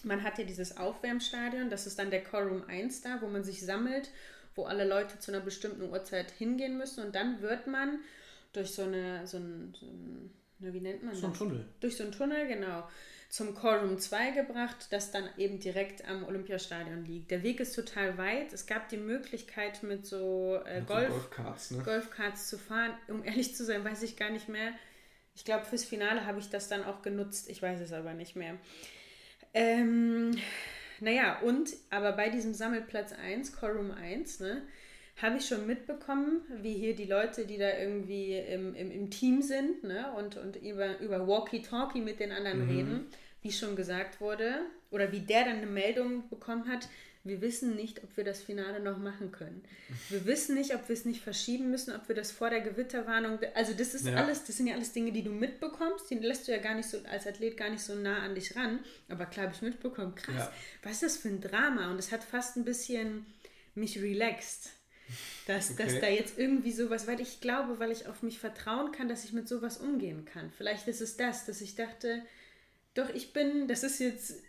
[0.03, 3.65] Man hat ja dieses Aufwärmstadion, das ist dann der Chorum 1 da, wo man sich
[3.65, 4.11] sammelt,
[4.55, 7.99] wo alle Leute zu einer bestimmten Uhrzeit hingehen müssen und dann wird man
[8.55, 11.39] durch so eine, so ein, so ein na, wie nennt man so ein das?
[11.39, 11.65] Tunnel.
[11.81, 12.89] Durch so einen Tunnel, genau,
[13.29, 17.31] zum Chorum 2 gebracht, das dann eben direkt am Olympiastadion liegt.
[17.33, 18.53] Der Weg ist total weit.
[18.53, 21.83] Es gab die Möglichkeit mit so äh, Mit so Golf, Golfkarts, ne?
[21.83, 22.93] Golfkarts zu fahren.
[23.09, 24.73] Um ehrlich zu sein, weiß ich gar nicht mehr.
[25.35, 27.51] Ich glaube, fürs Finale habe ich das dann auch genutzt.
[27.51, 28.57] Ich weiß es aber nicht mehr.
[29.53, 30.37] Ähm,
[31.01, 34.63] naja, und, aber bei diesem Sammelplatz 1, Chorum 1, ne,
[35.17, 39.43] habe ich schon mitbekommen, wie hier die Leute, die da irgendwie im, im, im Team
[39.43, 43.07] sind ne, und, und über, über Walkie-Talkie mit den anderen reden,
[43.43, 46.89] wie schon gesagt wurde, oder wie der dann eine Meldung bekommen hat,
[47.27, 49.63] wir wissen nicht, ob wir das Finale noch machen können.
[50.11, 53.39] Wir wissen nicht, ob wir es nicht verschieben müssen, ob wir das vor der Gewitterwarnung.
[53.55, 54.17] Also das ist Ja.
[54.17, 56.11] alles, das sind ja alles Dinge, die du mitbekommst.
[56.11, 58.55] Die lässt du ja gar nicht so als Athlet gar nicht so nah an dich
[58.57, 58.81] ran.
[59.09, 60.53] Aber klar habe ich mitbekommen, krass, Ja.
[60.83, 61.91] was ist das für ein Drama?
[61.91, 63.25] Und es hat fast ein bisschen
[63.75, 64.71] mich relaxed.
[65.47, 66.01] Dass, dass Okay.
[66.01, 69.33] da jetzt irgendwie sowas, weil ich glaube, weil ich auf mich vertrauen kann, dass ich
[69.33, 70.51] mit sowas umgehen kann.
[70.51, 72.23] Vielleicht ist es das, dass ich dachte,
[72.95, 74.43] doch, ich bin, das ist jetzt,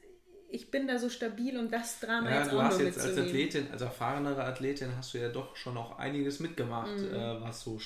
[0.49, 3.17] ich bin da so stabil und das Drama Ja, jetzt du auch hast jetzt als.
[3.17, 7.03] Athletin, als erfahrenere Athletin, hast du ja doch schon auch einiges mitgemacht, Mhm.
[7.03, 7.79] äh, was so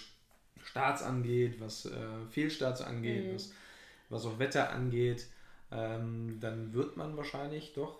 [0.63, 3.31] Starts angeht, was äh, Fehlstarts angeht, Mhm.
[3.31, 3.53] was,
[4.09, 5.27] was auch Wetter angeht.
[5.71, 7.99] Ähm, dann wird man wahrscheinlich doch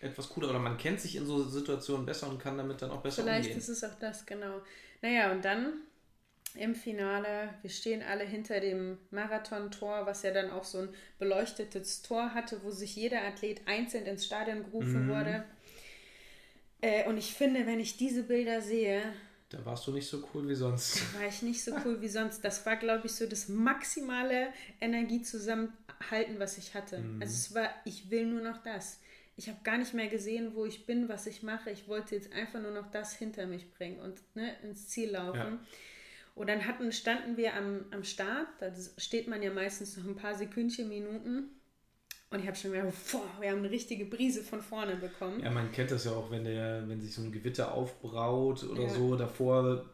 [0.00, 3.02] etwas cooler oder man kennt sich in so Situationen besser und kann damit dann auch
[3.02, 3.58] besser Vielleicht umgehen.
[3.58, 4.60] ist es auch das, genau.
[5.02, 5.72] Naja, und dann
[6.54, 12.02] im Finale, wir stehen alle hinter dem Marathontor, was ja dann auch so ein beleuchtetes
[12.02, 15.08] Tor hatte, wo sich jeder Athlet einzeln ins Stadion gerufen Mhm.
[15.10, 15.44] wurde.
[16.80, 19.02] Äh, und ich finde, wenn ich diese Bilder sehe,
[19.50, 21.00] Da warst du nicht so cool wie sonst.
[21.18, 22.44] war ich nicht so cool wie sonst.
[22.44, 24.48] Das war, glaube ich, so das maximale
[24.80, 26.98] Energiezusammenhalten, was ich hatte.
[26.98, 27.20] Mhm.
[27.22, 29.00] Also es war, ich will nur noch das.
[29.38, 31.70] Ich habe gar nicht mehr gesehen, wo ich bin, was ich mache.
[31.70, 35.38] Ich wollte jetzt einfach nur noch das hinter mich bringen und ne, ins Ziel laufen.
[35.38, 35.60] Ja.
[36.34, 40.16] Und dann hatten, standen wir am, am Start, da steht man ja meistens noch ein
[40.16, 41.50] paar Sekündchen, Minuten.
[42.30, 45.40] Und ich habe schon gedacht, boah, wir haben eine richtige Brise von vorne bekommen.
[45.42, 48.82] Ja, man kennt das ja auch, wenn, der, wenn sich so ein Gewitter aufbraut oder
[48.82, 48.88] Ja.
[48.90, 49.16] so.
[49.16, 49.86] Davor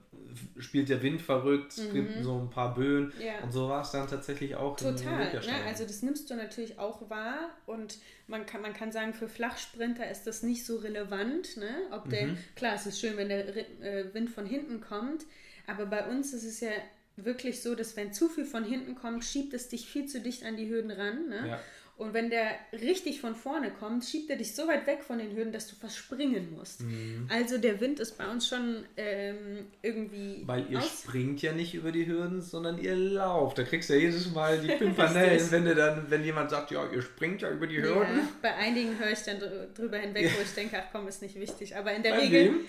[0.59, 3.12] spielt der Wind verrückt, es gibt so ein paar Böen.
[3.16, 3.23] Mhm.
[3.25, 3.40] Ja.
[3.44, 5.42] Und so war es dann tatsächlich auch Total, ne?
[5.66, 10.11] Also das nimmst du natürlich auch wahr und man kann, man kann sagen, für Flachsprinter
[10.11, 11.68] ist das nicht so relevant, ne?
[11.92, 12.38] ob der, Mhm.
[12.57, 15.25] klar, es ist schön, wenn der äh, Wind von hinten kommt,
[15.68, 16.70] aber bei uns ist es ja
[17.16, 20.44] wirklich so, dass wenn zu viel von hinten kommt, schiebt es dich viel zu dicht
[20.44, 21.29] an die Hürden ran.
[21.29, 21.49] Ne?
[21.49, 21.61] Ja.
[21.96, 25.37] Und wenn der richtig von vorne kommt, schiebt er dich so weit weg von den
[25.37, 26.80] Hürden, dass du fast springen musst.
[26.80, 27.28] Mhm.
[27.30, 31.72] Also der Wind ist bei uns schon ähm, irgendwie Weil ihr aus springt ja nicht
[31.72, 33.59] über die Hürden, sondern ihr lauft.
[33.59, 36.85] Da kriegst du ja jedes Mal die Pimpernellen, wenn du dann, wenn jemand sagt, ja,
[36.90, 38.16] ihr springt ja über die Hürden.
[38.18, 41.22] Ja, bei einigen höre ich dann drü- drüber hinweg, wo ich denke, ach komm, ist
[41.22, 41.76] nicht wichtig.
[41.76, 42.44] Aber in der Bei Regel.
[42.46, 42.61] wem?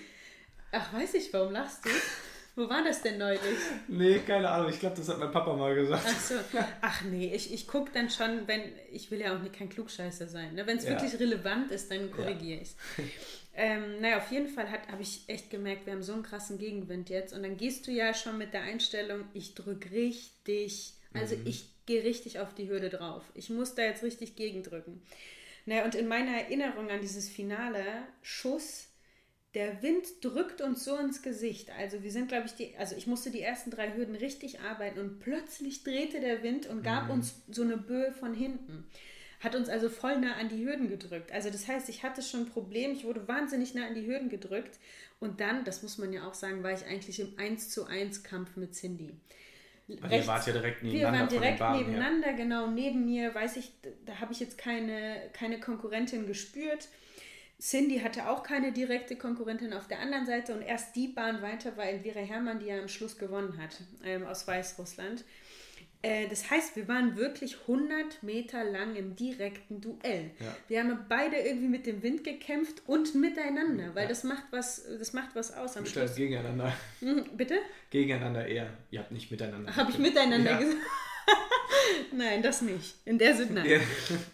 [0.72, 1.90] Ach, weiß ich, warum lachst du?
[2.56, 3.42] Wo war das denn neulich?
[3.88, 4.70] Nee, keine Ahnung.
[4.70, 6.06] Ich glaube, das hat mein Papa mal gesagt.
[6.08, 6.36] Ach so.
[6.82, 10.28] Ach nee, ich, ich gucke dann schon, wenn, ich will ja auch nicht kein Klugscheißer
[10.28, 10.56] sein.
[10.56, 10.66] Ne?
[10.66, 10.92] Wenn es Ja.
[10.92, 12.76] wirklich relevant ist, dann korrigiere ich es.
[13.58, 17.10] Ähm, naja, auf jeden Fall habe ich echt gemerkt, wir haben so einen krassen Gegenwind
[17.10, 17.34] jetzt.
[17.34, 22.04] Und dann gehst du ja schon mit der Einstellung, ich drücke richtig, also ich gehe
[22.04, 23.24] richtig auf die Hürde drauf.
[23.34, 25.02] Ich muss da jetzt richtig gegendrücken.
[25.66, 27.84] Naja, und in meiner Erinnerung an dieses Finale,
[28.22, 28.88] Schuss,
[29.56, 31.72] der Wind drückt uns so ins Gesicht.
[31.72, 35.00] Also wir sind, glaube ich, die, also ich musste die ersten drei Hürden richtig arbeiten
[35.00, 38.86] und plötzlich drehte der Wind und gab uns so eine Böe von hinten.
[39.40, 41.32] Hat uns also voll nah an die Hürden gedrückt.
[41.32, 44.30] Also das heißt, ich hatte schon ein Problem, ich wurde wahnsinnig nah an die Hürden
[44.30, 44.80] gedrückt.
[45.20, 48.24] Und dann, das muss man ja auch sagen, war ich eigentlich im 1 zu 1
[48.24, 49.14] Kampf mit Cindy.
[49.88, 51.88] Weil ihr wart ja direkt Wir nebeneinander waren von den direkt Bahnen her.
[51.88, 53.72] nebeneinander, genau neben mir, weiß ich,
[54.06, 56.90] da habe ich jetzt keine, keine Konkurrentin gespürt.
[57.66, 61.76] Cindy hatte auch keine direkte Konkurrentin auf der anderen Seite und erst die Bahn weiter
[61.78, 65.24] war Elvira Herrmann, die ja am Schluss gewonnen hat ähm, aus Weißrussland.
[66.04, 70.30] Äh, das heißt, wir waren wirklich 100 Meter lang im direkten Duell.
[70.40, 70.56] Ja.
[70.68, 75.14] Wir haben beide irgendwie mit dem Wind gekämpft und miteinander, weil das macht was, das
[75.14, 75.76] macht was aus.
[75.76, 76.14] Am Schluss.
[76.16, 76.72] gegeneinander.
[77.00, 77.56] Hm, Bitte?
[77.90, 78.70] Gegeneinander eher.
[78.92, 79.76] Ihr habt nicht miteinander.
[79.76, 80.60] Habe ich miteinander Ja.
[80.60, 80.78] gesagt?
[82.12, 82.96] nein, das nicht.
[83.06, 83.70] In der Sinne nein.
[83.72, 83.80] Ja.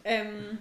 [0.04, 0.58] Ähm,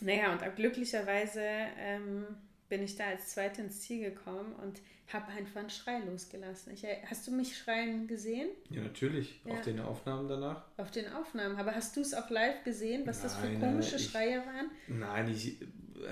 [0.00, 1.40] naja, und glücklicherweise
[1.78, 2.24] ähm,
[2.68, 4.80] bin ich da als Zweite ins Ziel gekommen und
[5.12, 6.72] habe einfach einen Schrei losgelassen.
[6.74, 9.40] Ich, äh, hast du mich schreien gesehen ja, natürlich.
[9.44, 9.54] Ja.
[9.54, 10.64] Auf den Aufnahmen danach.
[10.76, 11.56] auf den Aufnahmen?
[11.56, 14.70] Aber hast du es auch live gesehen, was das für Nein, komische ich- Schreie waren?
[14.86, 15.56] Nein, ich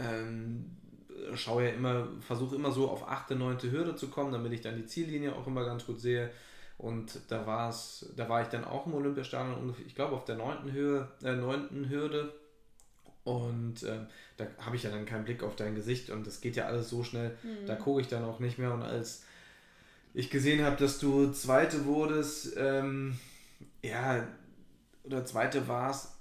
[0.03, 0.77] ähm,
[1.35, 4.77] schaue ja immer, versuche immer so auf achte, neunte Hürde zu kommen, damit ich dann
[4.77, 6.31] die Ziellinie auch immer ganz gut sehe.
[6.79, 10.25] Und da war es, da war ich dann auch im Olympiastadion ungefähr, ich glaube auf
[10.25, 12.33] der neunten Höhe, äh, neunten Hürde.
[13.27, 16.55] Und ähm, da habe ich ja dann keinen Blick auf dein Gesicht und das geht
[16.57, 17.37] ja alles so schnell,
[17.67, 18.73] da gucke ich dann auch nicht mehr.
[18.73, 19.25] Und als
[20.15, 23.19] ich gesehen habe, dass du Zweite wurdest, ähm,
[23.83, 24.27] ja,
[25.03, 26.13] oder Zweite warst,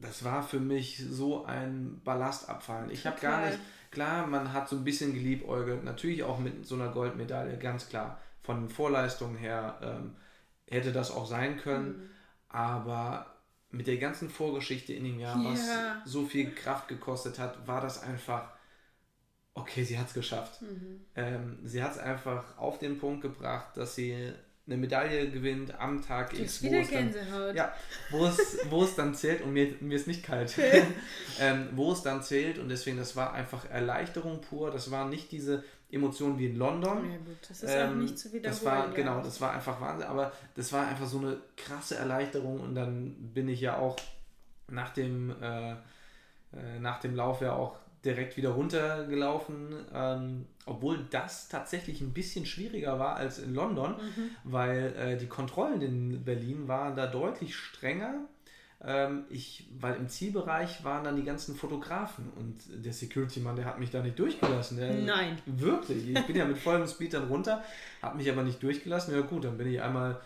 [0.00, 2.90] das war für mich so ein Ballastabfallen.
[2.90, 3.58] Ich habe gar nicht,
[3.90, 8.18] klar, man hat so ein bisschen geliebäugelt, natürlich auch mit so einer Goldmedaille, ganz klar.
[8.42, 10.14] Von den Vorleistungen her ähm,
[10.70, 12.10] hätte das auch sein können, Mhm.
[12.48, 13.26] aber
[13.70, 15.52] mit der ganzen Vorgeschichte in dem Jahr, Ja.
[15.52, 18.50] was so viel Kraft gekostet hat, war das einfach,
[19.54, 20.62] okay, sie hat es geschafft.
[20.62, 21.00] Mhm.
[21.14, 24.32] Ähm, sie hat es einfach auf den Punkt gebracht, dass sie
[24.66, 27.12] eine Medaille gewinnt am Tag X, wieder es dann,
[27.56, 27.72] ja,
[28.10, 30.56] wo es, wo es dann zählt und mir, mir ist nicht kalt,
[31.40, 35.32] ähm, wo es dann zählt und deswegen, das war einfach Erleichterung pur, das war nicht
[35.32, 37.10] diese Emotionen wie in London.
[37.10, 38.42] Ja, gut, das ist auch Ähm, nicht zu wiederholen.
[38.44, 38.94] Das war, ja.
[38.94, 43.14] genau, das war einfach Wahnsinn, aber das war einfach so eine krasse Erleichterung und dann
[43.34, 43.96] bin ich ja auch
[44.68, 45.76] nach dem, äh, äh,
[46.80, 52.98] nach dem Lauf ja auch direkt wieder runtergelaufen, ähm, obwohl das tatsächlich ein bisschen schwieriger
[52.98, 54.30] war als in London, Mhm.
[54.44, 58.14] weil äh, die Kontrollen in Berlin waren da deutlich strenger.
[58.82, 63.78] Ähm, ich, weil im Zielbereich waren dann die ganzen Fotografen und der Security-Mann, der hat
[63.78, 64.78] mich da nicht durchgelassen.
[64.78, 65.38] Der, Nein.
[65.44, 66.08] Wirklich.
[66.08, 67.62] Ich bin ja mit vollem Speed dann runter,
[68.00, 69.14] habe mich aber nicht durchgelassen.
[69.14, 70.20] Ja gut, dann bin ich einmal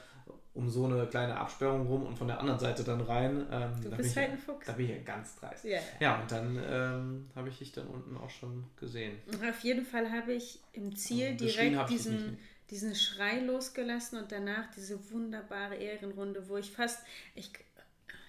[0.54, 3.44] um so eine kleine Absperrung rum und von der anderen Seite dann rein.
[3.50, 4.66] Ähm, Du da bist bin halt ein ich, Fuchs.
[4.66, 5.64] Da bin ich ja ganz dreist.
[5.64, 5.80] Ja.
[5.98, 9.18] Ja, und dann ähm, habe ich dich dann unten auch schon gesehen.
[9.48, 12.38] Auf jeden Fall habe ich im Ziel geschrien direkt diesen,
[12.70, 17.00] diesen Schrei losgelassen und danach diese wunderbare Ehrenrunde, wo ich fast,
[17.34, 17.50] ich,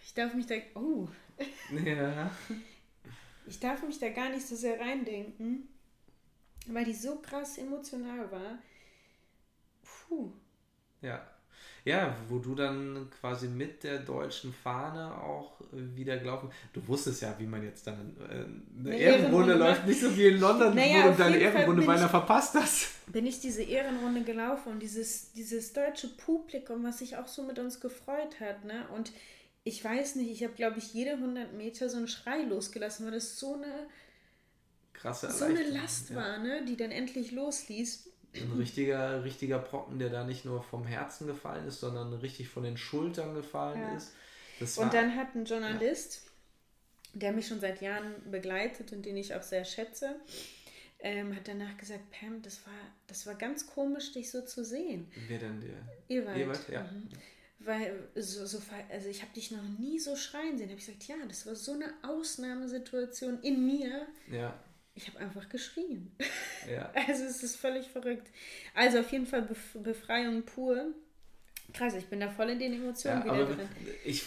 [0.05, 1.07] ich darf mich da, oh,
[1.83, 2.29] Ja.
[3.47, 5.67] ich darf mich da gar nicht so sehr reindenken,
[6.67, 8.59] weil die so krass emotional war.
[9.83, 10.31] Puh.
[11.01, 11.25] Ja.
[11.83, 16.49] Ja, wo du dann quasi mit der deutschen Fahne auch wieder gelaufen.
[16.73, 18.33] Du wusstest ja, wie man jetzt dann äh,
[18.79, 22.09] eine Ehrenrunde Ehrenrunde läuft, nicht so wie in London, Naja, wo du deine Ehrenrunde beinahe
[22.09, 23.11] verpasst hast.
[23.11, 27.59] bin ich diese Ehrenrunde gelaufen und dieses, dieses deutsche Publikum, was sich auch so mit
[27.59, 28.87] uns gefreut hat, ne?
[28.95, 29.11] Und
[29.65, 33.13] ich weiß nicht, ich habe, glaube ich, jede 100 Meter so einen Schrei losgelassen, weil
[33.13, 33.87] das so eine,
[34.93, 36.15] Krasse so eine Last ja.
[36.15, 36.63] war, ne?
[36.65, 38.11] Die dann endlich losließ.
[38.35, 42.63] Ein richtiger, richtiger Brocken, der da nicht nur vom Herzen gefallen ist, sondern richtig von
[42.63, 43.97] den Schultern gefallen Ja.
[43.97, 44.13] ist.
[44.59, 46.21] Das war, Und dann hat ein Journalist,
[47.13, 50.15] der mich schon seit Jahren begleitet und den ich auch sehr schätze,
[50.99, 52.73] ähm, hat danach gesagt, Pam, das war,
[53.07, 55.11] das war ganz komisch, dich so zu sehen.
[55.27, 55.81] wer denn der?
[56.07, 56.37] Ewald.
[56.37, 56.83] Ewald, ja.
[56.83, 57.09] Mhm.
[57.59, 58.59] Weil so, so
[58.91, 60.69] also ich habe dich noch nie so schreien sehen.
[60.69, 64.07] Habe ich gesagt, ja, das war so eine Ausnahmesituation in mir.
[64.31, 64.53] Ja,
[64.93, 66.11] Ich habe einfach geschrien.
[66.69, 66.91] ja.
[67.07, 68.27] Also es ist völlig verrückt.
[68.73, 70.93] Also auf jeden Fall Bef Befreiung pur.
[71.73, 73.69] Krass, ich bin da voll in den Emotionen ja wieder drin.
[74.03, 74.23] ich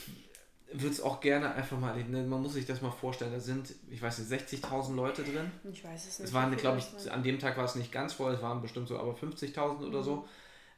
[0.72, 3.74] würde es auch gerne einfach mal, ne, man muss sich das mal vorstellen, da sind,
[3.90, 5.50] ich weiß nicht, 60.000 Leute drin.
[5.72, 6.28] Ich weiß es nicht.
[6.28, 8.88] Es waren, glaube ich, an dem Tag war es nicht ganz voll, es waren bestimmt
[8.88, 10.28] so aber 50.000 oder so.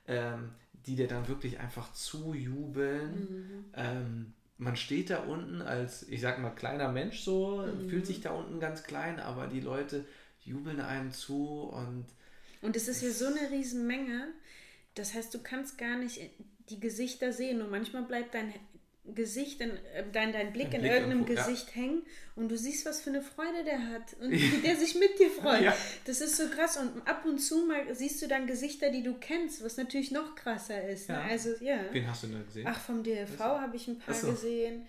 [0.06, 0.50] ähm,
[0.86, 3.20] die dir dann wirklich einfach zujubeln.
[3.20, 3.64] Mhm.
[3.74, 7.88] Ähm, man steht da unten als, ich sag mal, kleiner Mensch so, Mhm.
[7.88, 10.04] fühlt sich da unten ganz klein, aber die Leute
[10.44, 12.04] jubeln einem zu und
[12.62, 14.28] Und es ist ja so eine Riesenmenge.
[14.94, 16.20] Das heißt, du kannst gar nicht
[16.68, 17.62] die Gesichter sehen.
[17.62, 18.52] Und manchmal bleibt dein
[19.14, 21.46] Gesicht, in, äh, dein, dein Blick Dein in Blick irgendeinem irgendwo, ja.
[21.46, 22.02] Gesicht hängen
[22.36, 25.30] und du siehst, was für eine Freude der hat und wie der sich mit dir
[25.30, 25.62] freut.
[25.62, 25.76] Ja.
[26.04, 26.76] Das ist so krass.
[26.76, 30.34] Und ab und zu mal siehst du dann Gesichter, die du kennst, was natürlich noch
[30.34, 31.08] krasser ist.
[31.08, 31.16] Ne?
[31.16, 31.22] Ja.
[31.22, 31.78] Also, ja.
[31.92, 32.66] wen hast du denn da gesehen?
[32.68, 34.30] Ach, vom DLV habe ich ein paar so.
[34.30, 34.86] gesehen.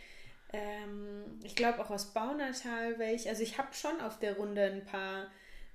[0.53, 3.29] Ähm, ich glaube auch aus Baunatal welche.
[3.29, 5.27] Also ich habe schon auf der Runde ein paar,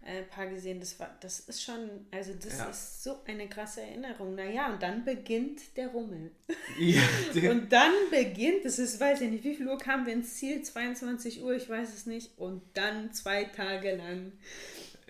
[0.07, 0.81] äh, paar gesehen.
[0.81, 2.65] Das, war, das ist schon, also das Ja.
[2.67, 4.35] ist so eine krasse Erinnerung.
[4.35, 6.31] Naja, und dann beginnt der Rummel.
[6.79, 7.03] Ja,
[7.35, 10.35] der- Und dann beginnt, das ist, weiß ich nicht, wie viel Uhr kamen wir ins
[10.35, 10.63] Ziel?
[10.63, 12.31] 22 Uhr, ich weiß es nicht.
[12.39, 14.33] Und dann zwei Tage lang.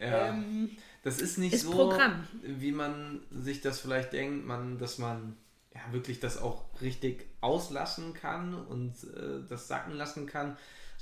[0.00, 0.28] ja.
[0.30, 0.70] Ähm,
[1.02, 2.26] Das ist nicht Ist so, Programm.
[2.42, 5.36] wie man sich das vielleicht denkt, man, dass man
[5.72, 10.56] ja wirklich das auch richtig auslassen kann und äh, das sacken lassen kann,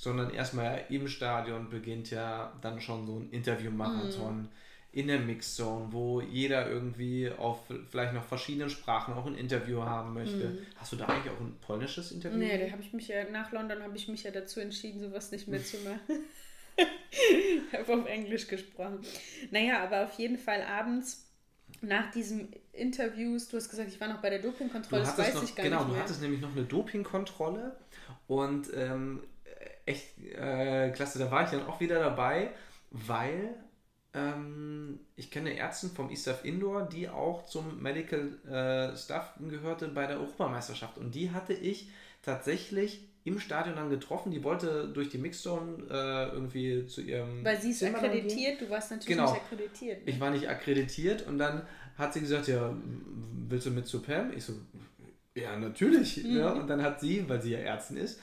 [0.04, 4.48] sondern erstmal im Stadion beginnt ja dann schon so ein Interviewmarathon Mhm.
[4.92, 7.58] in der Mixzone, wo jeder irgendwie auf
[7.90, 10.58] vielleicht noch verschiedenen Sprachen auch ein Interview haben möchte.
[10.76, 12.36] Hast du da eigentlich auch ein polnisches Interview?
[12.38, 12.44] Mhm.
[12.44, 15.32] Nee, da habe ich mich ja, nach London habe ich mich ja dazu entschieden, sowas
[15.32, 15.98] nicht mitzumachen.
[17.72, 19.00] habe auf Englisch gesprochen.
[19.50, 21.28] Naja, aber auf jeden Fall abends
[21.80, 25.34] nach diesem Interviews, du hast gesagt, ich war noch bei der Du Dopingkontrolle, das weiß
[25.34, 26.02] noch, ich gar genau, nicht du mehr.
[26.02, 27.76] hattest nämlich noch eine Dopingkontrolle
[28.26, 29.22] und ähm,
[29.86, 32.50] echt äh, klasse, da war ich dann auch wieder dabei,
[32.90, 33.54] weil
[34.14, 40.06] ähm, ich kenne Ärzte vom ISAF Indoor, die auch zum Medical äh, Staff gehörte bei
[40.06, 41.90] der Europameisterschaft und die hatte ich
[42.22, 44.30] tatsächlich im Stadion dann getroffen.
[44.30, 48.68] Die wollte durch die Mixzone äh, irgendwie zu ihrem Weil sie ist Zimmer akkreditiert, du
[48.70, 49.32] warst natürlich Genau.
[49.32, 50.04] nicht akkreditiert.
[50.04, 50.10] Ne?
[50.12, 51.62] Ich war nicht akkreditiert und dann
[51.96, 52.74] hat sie gesagt, ja,
[53.48, 54.32] willst du mit zu Pam?
[54.36, 54.52] Ich so,
[55.34, 56.22] ja, natürlich.
[56.22, 56.36] Mhm.
[56.36, 58.20] Ja, und dann hat sie, weil sie ja Ärztin ist,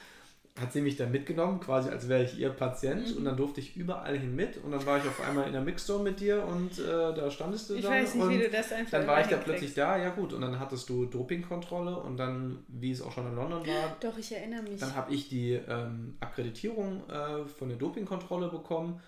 [0.60, 3.18] hat sie mich dann mitgenommen, quasi als wäre ich ihr Patient Mhm.
[3.18, 5.62] und dann durfte ich überall hin mit und dann war ich auf einmal in der
[5.62, 6.84] Mixzone mit dir und äh,
[7.16, 9.28] da standest du ich dann weiß nicht, und wie du das einfach dann war ich
[9.28, 13.12] da plötzlich da, ja gut, und dann hattest du Dopingkontrolle und dann, wie es auch
[13.14, 14.80] schon in London war, Doch, ich erinnere mich.
[14.80, 19.00] dann habe ich die ähm, Akkreditierung äh, von der Dopingkontrolle bekommen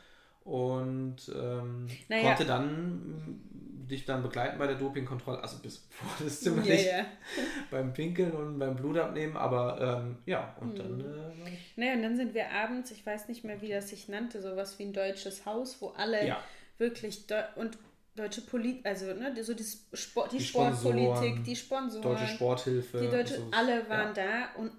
[0.45, 2.23] und ähm, Naja.
[2.29, 3.39] konnte dann
[3.87, 7.05] dich dann begleiten bei der Dopingkontrolle, also bis vor das Zimmer nicht ja.
[7.71, 11.01] beim Pinkeln und beim Blutabnehmen, aber ähm, ja, und dann Mhm.
[11.47, 14.41] äh, Naja, und dann sind wir abends, ich weiß nicht mehr, wie das sich nannte,
[14.41, 16.43] sowas wie ein deutsches Haus, wo alle ja,
[16.77, 17.77] wirklich Deu und
[18.15, 22.99] deutsche Politik, also ne, so die, Sport, die, Die Sportpolitik, die Sponsoren, deutsche Sporthilfe.
[22.99, 23.47] die deutsche, so.
[23.51, 24.49] alle waren ja.
[24.53, 24.71] da und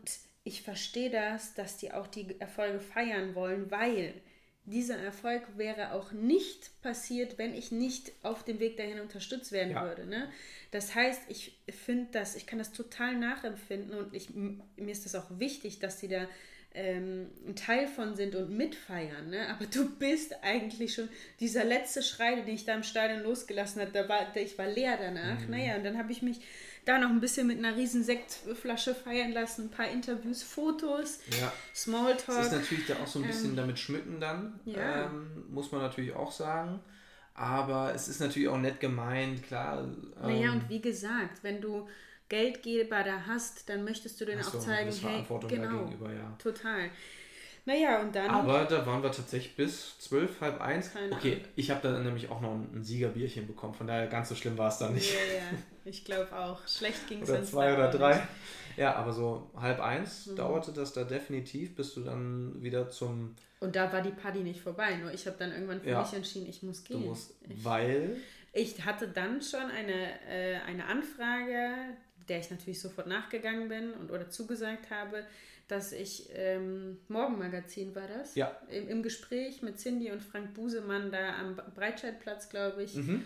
[0.45, 4.15] ich verstehe das, dass die auch die Erfolge feiern wollen, weil
[4.67, 9.73] dieser Erfolg wäre auch nicht passiert, wenn ich nicht auf dem Weg dahin unterstützt werden
[9.73, 9.85] Ja.
[9.85, 10.07] würde.
[10.07, 10.31] Ne?
[10.71, 15.15] Das heißt, ich finde das, ich kann das total nachempfinden und ich, mir ist das
[15.15, 16.27] auch wichtig, dass sie da
[16.75, 19.31] ähm, ein Teil von sind und mitfeiern.
[19.31, 19.49] Ne?
[19.49, 21.09] Aber du bist eigentlich schon,
[21.41, 24.97] dieser letzte Schrei, den ich da im Stadion losgelassen habe, da war, ich war leer
[25.01, 25.39] danach.
[25.41, 25.51] Mhm.
[25.51, 26.41] Naja, und dann habe ich mich
[26.85, 31.51] da noch ein bisschen mit einer riesen Sektflasche feiern lassen, ein paar Interviews, Fotos, Ja.
[31.73, 32.43] Es Smalltalk.
[32.45, 35.07] ist natürlich da auch so ein bisschen damit schmücken dann, Ähm, ja.
[35.07, 36.81] ähm, muss man natürlich auch sagen.
[37.37, 39.89] Aber es ist natürlich auch nett gemeint, klar.
[40.23, 41.89] Naja, ähm, und wie gesagt, wenn du
[42.29, 46.37] Geldgeber da hast, dann möchtest du denen du auch zeigen, eine hey, genau, gegenüber, ja.
[46.39, 46.91] total.
[47.67, 50.91] Naja, und dann, Aber da waren wir tatsächlich bis zwölf, halb eins.
[51.11, 54.59] Okay, ich habe da nämlich auch noch ein, Siegerbierchen bekommen, von daher ganz so schlimm
[54.59, 55.15] war es dann ja, nicht.
[55.37, 56.67] ja, ich glaube auch.
[56.69, 58.21] Schlecht ging es oder zwei oder drei.
[58.77, 60.37] Ja, aber so halb eins Mhm.
[60.37, 64.61] dauerte das da definitiv, bis du dann wieder zum Und da war die Party nicht
[64.61, 66.01] vorbei, nur ich habe dann irgendwann für Ja.
[66.01, 67.09] mich entschieden, ich muss du gehen.
[67.09, 68.17] musst, ich, weil
[68.53, 71.97] ich hatte dann schon eine, äh, eine Anfrage,
[72.29, 75.25] der ich natürlich sofort nachgegangen bin und oder zugesagt habe,
[75.69, 78.55] dass ich ähm, Morgenmagazin war das, Ja.
[78.69, 83.25] im, im Gespräch mit Cindy und Frank Busemann da am Breitscheidplatz, glaube ich, Mhm.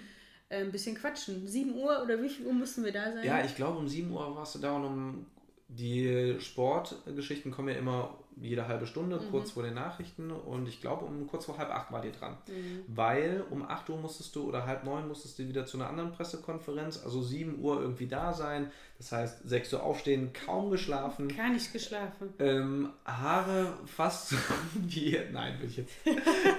[0.49, 1.47] äh, ein bisschen quatschen.
[1.49, 3.25] 7 Uhr oder wie viel Uhr mussten wir da sein?
[3.25, 5.27] ja, ich glaube um 7 Uhr warst du da und um
[5.67, 9.31] die Sportgeschichten kommen ja immer jede halbe Stunde, Mhm.
[9.31, 12.37] kurz vor den Nachrichten und ich glaube um kurz vor halb acht war die dran.
[12.47, 12.83] Mhm.
[12.87, 16.13] Weil um 8 Uhr musstest du oder halb neun musstest du wieder zu einer anderen
[16.13, 18.71] Pressekonferenz, also 7 Uhr irgendwie da sein.
[18.99, 21.29] Das heißt, 6 Uhr aufstehen, kaum geschlafen.
[21.37, 22.35] Gar nicht geschlafen.
[22.41, 24.35] Ähm, Haare fast
[24.75, 25.95] wie, nein, will ich jetzt,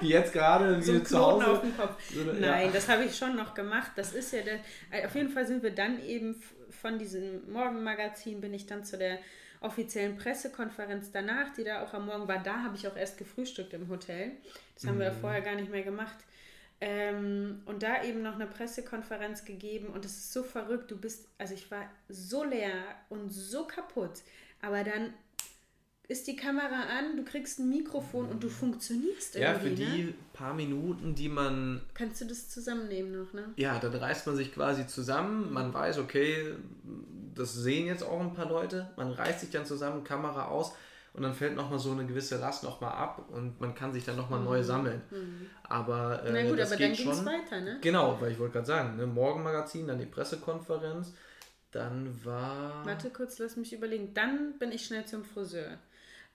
[0.01, 1.61] wie jetzt gerade, wie So zu Knoten auf Hause.
[1.61, 2.13] dem Kopf.
[2.39, 2.71] Nein, ja.
[2.71, 3.91] das habe ich schon noch gemacht.
[3.95, 4.59] Das ist ja der.
[5.05, 6.41] Auf jeden Fall sind wir dann eben
[6.81, 9.17] von diesem Morgenmagazin bin ich dann zu der
[9.61, 12.39] offiziellen Pressekonferenz danach, die da auch am Morgen war.
[12.41, 14.31] Da habe ich auch erst gefrühstückt im Hotel.
[14.75, 15.19] Das haben wir ja Mhm.
[15.19, 16.17] vorher gar nicht mehr gemacht.
[16.81, 20.89] Ähm, und da eben noch eine Pressekonferenz gegeben und es ist so verrückt.
[20.89, 22.71] Du bist, also ich war so leer
[23.09, 24.21] und so kaputt,
[24.61, 25.13] aber dann
[26.09, 29.53] ist die Kamera an, du kriegst ein Mikrofon und du funktionierst irgendwie.
[29.53, 30.13] Ja, für die ne?
[30.33, 31.81] paar Minuten, die man.
[31.93, 33.45] Kannst du das zusammennehmen noch, ne?
[33.57, 35.53] Ja, dann reißt man sich quasi zusammen.
[35.53, 36.55] Man weiß, okay,
[37.35, 38.89] das sehen jetzt auch ein paar Leute.
[38.97, 40.73] Man reißt sich dann zusammen, Kamera aus
[41.13, 44.15] und dann fällt nochmal so eine gewisse Last nochmal ab und man kann sich dann
[44.15, 44.45] nochmal mhm.
[44.45, 45.01] neu sammeln.
[45.11, 45.45] Mhm.
[45.61, 47.77] Aber, äh, Na gut, das aber geht dann ging es weiter, ne?
[47.81, 51.13] Genau, weil ich wollte gerade sagen, ne, Morgenmagazin, dann die Pressekonferenz,
[51.71, 52.83] dann war...
[52.83, 54.15] Warte kurz, lass mich überlegen.
[54.15, 55.77] Dann bin ich schnell zum Friseur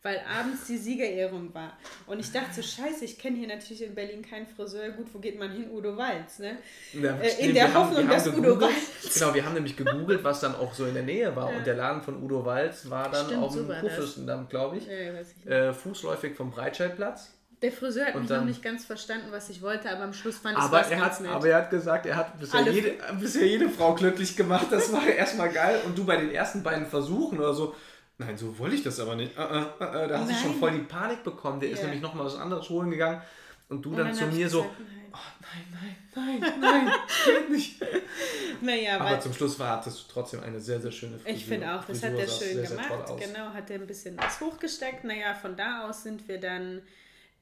[0.05, 1.79] weil abends die Siegerehrung war.
[2.07, 4.91] Und ich dachte so, scheiße, ich kenne hier natürlich in Berlin keinen Friseur.
[4.91, 5.71] Gut, wo geht man hin?
[5.71, 6.59] Udo Walz, ne?
[6.93, 9.15] Ja, äh, in der Hoffnung, dass Udo Walz...
[9.15, 11.51] Genau, wir haben nämlich gegoogelt, was dann auch so in der Nähe war.
[11.51, 11.57] Ja.
[11.57, 14.87] Und der Laden von Udo Walz war dann Stimmt, auf dem Kurfürstendamm, glaube ich.
[14.87, 17.31] Ja, ich äh, fußläufig vom Breitscheidplatz.
[17.63, 20.37] Der Friseur hat mich dann, noch nicht ganz verstanden, was ich wollte, aber am Schluss
[20.37, 21.31] fand ich es ganz hat, nett.
[21.31, 24.67] Aber er hat gesagt, er hat bisher jede, bisher jede Frau glücklich gemacht.
[24.71, 25.81] Das war erstmal geil.
[25.87, 27.75] Und du bei den ersten beiden Versuchen oder so,
[28.19, 29.37] Nein, so wollte ich das aber nicht.
[29.37, 30.37] Uh, uh, uh, da hast Nein.
[30.37, 31.59] du schon voll die Panik bekommen.
[31.59, 31.79] Der yeah.
[31.79, 33.21] ist nämlich nochmal was anderes holen gegangen.
[33.69, 36.93] Und du und dann, dann zu mir so, oh, nein, nein, nein, nein,
[37.25, 37.83] geht nicht.
[38.61, 41.37] naja, aber zum Schluss war das trotzdem eine sehr, sehr schöne Frisur.
[41.37, 43.09] Ich finde auch, das Frisur hat er schön sehr, gemacht.
[43.09, 45.03] Sehr genau, hat er ein bisschen was hochgesteckt.
[45.03, 46.83] Naja, von da aus sind wir dann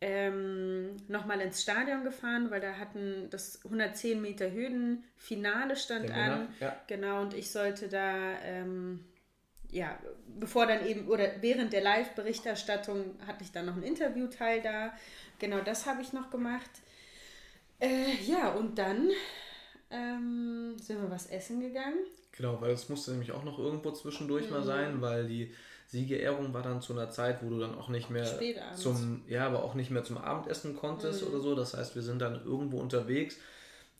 [0.01, 6.49] ähm, nochmal ins Stadion gefahren, weil da hatten das 110 Meter Hürden-Finale stand ja, an.
[6.61, 6.77] Ja.
[6.87, 8.39] Genau, und ich sollte da...
[8.43, 9.05] Ähm,
[9.73, 9.99] ja,
[10.39, 14.93] bevor dann eben, oder während der Live-Berichterstattung hatte ich dann noch einen Interviewteil da.
[15.39, 16.71] Genau das habe ich noch gemacht.
[17.81, 19.11] Äh, ja, und dann
[19.91, 21.99] ähm, sind wir was essen gegangen.
[22.37, 24.53] Genau, weil es musste nämlich auch noch irgendwo zwischendurch mhm.
[24.53, 25.53] mal sein, weil die
[25.89, 28.27] Siegerehrung war dann zu einer Zeit, wo du dann auch nicht mehr
[28.75, 31.29] zum, ja, aber auch nicht mehr zum Abendessen konntest mhm.
[31.29, 31.55] oder so.
[31.55, 33.39] Das heißt, wir sind dann irgendwo unterwegs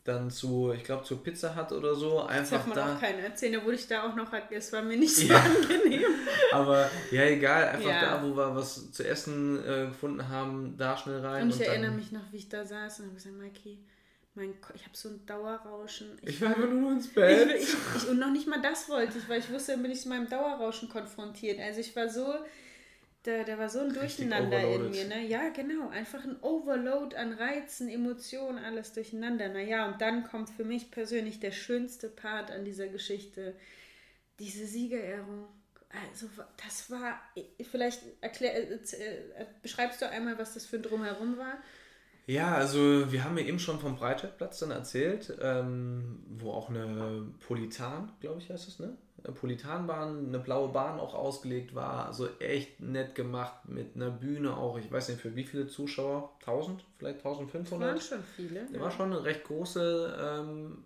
[0.03, 2.21] dann zu, ich glaube, zur Pizza Hut oder so.
[2.21, 2.95] Einfach das darf man da.
[2.95, 5.39] auch keine erzählen, da wurde ich da auch noch, es war mir nicht so ja.
[5.39, 6.03] angenehm.
[6.51, 8.17] Aber ja, egal, einfach ja.
[8.17, 11.43] da, wo wir was zu essen äh, gefunden haben, da schnell rein.
[11.43, 13.79] Und ich und erinnere mich noch, wie ich da saß und habe gesagt, Mikey,
[14.35, 16.17] mein ich habe so ein Dauerrauschen.
[16.21, 17.49] Ich, ich will einfach nur ins Bett.
[17.55, 20.05] Ich, ich, und noch nicht mal das wollte ich, weil ich wusste, dann bin ich
[20.05, 21.59] mit meinem Dauerrauschen konfrontiert.
[21.61, 22.33] Also ich war so
[23.23, 25.25] da, da war so ein Durcheinander in mir, ne?
[25.25, 25.89] Ja, genau.
[25.89, 29.47] Einfach ein Overload an Reizen, Emotionen, alles durcheinander.
[29.47, 33.55] Naja, und dann kommt für mich persönlich der schönste Part an dieser Geschichte.
[34.39, 35.47] Diese Siegerehrung.
[36.09, 36.27] Also,
[36.63, 37.21] das war,
[37.61, 41.63] vielleicht erklär, äh, äh, beschreibst du einmal, was das für ein Drumherum war?
[42.25, 47.23] Ja, also wir haben ja eben schon vom Breitscheidplatz dann erzählt, ähm, wo auch eine
[47.45, 48.95] Politan, glaube ich, heißt es, ne?
[49.31, 52.07] Politanbahn, eine blaue Bahn auch ausgelegt war.
[52.07, 54.77] Also echt nett gemacht mit einer Bühne auch.
[54.77, 56.33] Ich weiß nicht für wie viele Zuschauer.
[56.41, 57.95] 1000, vielleicht 1500.
[57.95, 58.67] Das waren schon viele.
[58.73, 58.81] Ja.
[58.81, 60.83] War schon eine recht große ähm,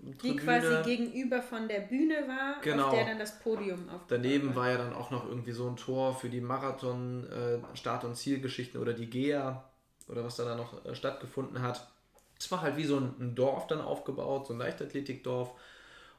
[0.00, 2.86] die quasi gegenüber von der Bühne war, genau.
[2.86, 5.76] auf der dann das Podium aufgebaut Daneben war ja dann auch noch irgendwie so ein
[5.76, 7.58] Tor für die Marathon äh,
[8.04, 9.67] und Zielgeschichten oder die GEA
[10.08, 11.86] oder was da dann noch äh, stattgefunden hat.
[12.38, 15.50] Es war halt wie so ein, Dorf dann aufgebaut, so ein Leichtathletikdorf.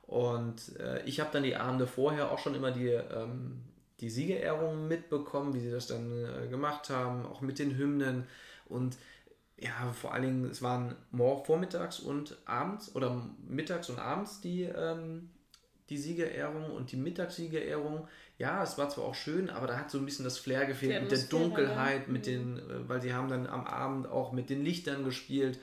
[0.08, 3.62] Und äh, ich habe dann die Abende vorher auch schon immer die, ähm,
[4.00, 8.28] die Siegerehrungen mitbekommen, wie sie das dann äh, gemacht haben, auch mit den Hymnen.
[8.68, 8.98] Und
[9.58, 14.64] ja, vor allen Dingen, es waren morgen, vormittags und abends oder mittags und abends die,
[14.64, 15.30] ähm,
[15.90, 18.08] die Siegerehrung und die Mittagssiegerehrung.
[18.40, 21.02] Ja, es war zwar auch schön, aber da hat so ein bisschen das Flair gefehlt
[21.04, 22.32] mit der Dunkelheit, mit mhm.
[22.32, 25.60] den, äh, weil sie haben dann am Abend auch mit den Lichtern gespielt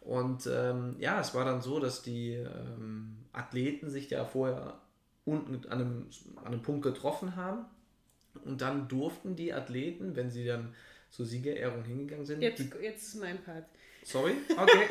[0.00, 4.80] und ähm, ja, es war dann so, dass die ähm, Athleten sich ja vorher
[5.24, 6.06] unten an einem,
[6.36, 7.66] an einem Punkt getroffen haben.
[8.44, 10.74] Und dann durften die Athleten, wenn sie dann
[11.10, 12.40] zur Siegerehrung hingegangen sind.
[12.40, 13.64] Jetzt, jetzt ist mein Part.
[14.04, 14.32] Sorry?
[14.56, 14.86] Okay.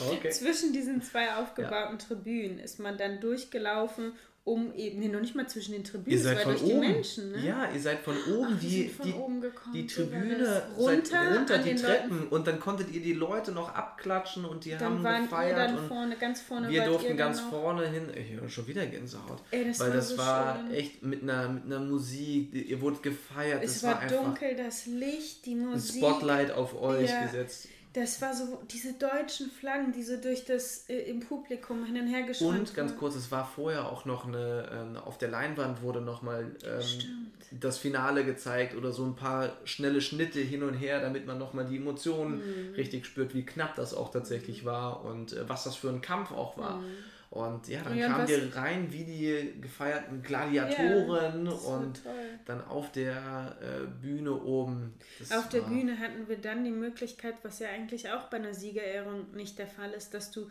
[0.10, 0.30] okay.
[0.30, 2.06] Zwischen diesen zwei aufgebauten ja.
[2.06, 4.12] Tribünen ist man dann durchgelaufen
[4.48, 6.80] um eben, nee, noch nicht mal zwischen den Tribünen, ihr seid von durch oben.
[6.80, 7.32] die Menschen.
[7.32, 7.46] Ne?
[7.46, 11.58] Ja, ihr seid von oben Ach, die, von die, oben gekommen, die Tribüne runter, runter
[11.58, 12.34] die Treppen Leuten.
[12.34, 15.58] und dann konntet ihr die Leute noch abklatschen und die dann haben waren gefeiert.
[15.58, 17.50] Dann vorne, ganz vorne wir durften ganz noch.
[17.50, 18.04] vorne hin.
[18.14, 19.42] Ich höre schon wieder Gänsehaut.
[19.50, 20.74] Ey, das weil war das so war schön.
[20.74, 23.62] echt mit einer, mit einer Musik, ihr wurdet gefeiert.
[23.62, 26.02] Es war, war dunkel, das Licht, die Musik.
[26.02, 27.24] Ein Spotlight auf euch ja.
[27.24, 27.68] gesetzt.
[27.98, 32.06] Das war so, diese deutschen Flaggen, die so durch das äh, im Publikum hin und
[32.06, 35.82] her geschwankt Und ganz kurz, es war vorher auch noch eine, ähm, auf der Leinwand
[35.82, 41.00] wurde nochmal ähm, das Finale gezeigt oder so ein paar schnelle Schnitte hin und her,
[41.00, 42.74] damit man nochmal die Emotionen mhm.
[42.74, 46.30] richtig spürt, wie knapp das auch tatsächlich war und äh, was das für ein Kampf
[46.30, 46.78] auch war.
[46.78, 46.84] Mhm.
[47.30, 52.00] Und ja, dann ja, kamen die rein wie die gefeierten Gladiatoren ja, und
[52.46, 54.94] dann auf der äh, Bühne oben.
[55.18, 58.54] Das auf der Bühne hatten wir dann die Möglichkeit, was ja eigentlich auch bei einer
[58.54, 60.50] Siegerehrung nicht der Fall ist, dass du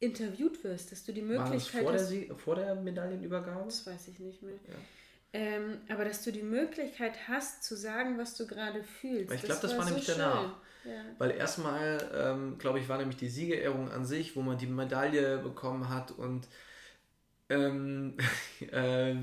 [0.00, 3.66] interviewt wirst, dass du die Möglichkeit das vor, der, vor der Medaillenübergabe?
[3.66, 4.54] Das weiß ich nicht mehr.
[4.54, 4.74] Ja.
[5.34, 9.32] Ähm, aber dass du die Möglichkeit hast zu sagen, was du gerade fühlst.
[9.34, 10.56] Ich glaube, das, war, war nämlich so danach.
[10.88, 11.04] Ja.
[11.18, 15.38] Weil erstmal, ähm, glaube ich, war nämlich die Siegerehrung an sich, wo man die Medaille
[15.38, 16.48] bekommen hat und
[17.48, 18.16] ähm,
[18.72, 19.14] äh,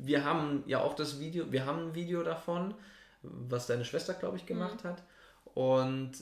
[0.00, 2.74] wir haben ja auch das Video, wir haben ein Video davon,
[3.22, 4.88] was deine Schwester, glaube ich, gemacht mhm.
[4.88, 5.02] hat.
[5.54, 6.12] Und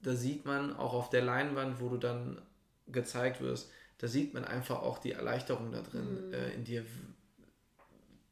[0.00, 2.40] da sieht man auch auf der Leinwand, wo du dann
[2.86, 6.34] gezeigt wirst, da sieht man einfach auch die Erleichterung da drin mhm.
[6.34, 6.84] äh, in dir.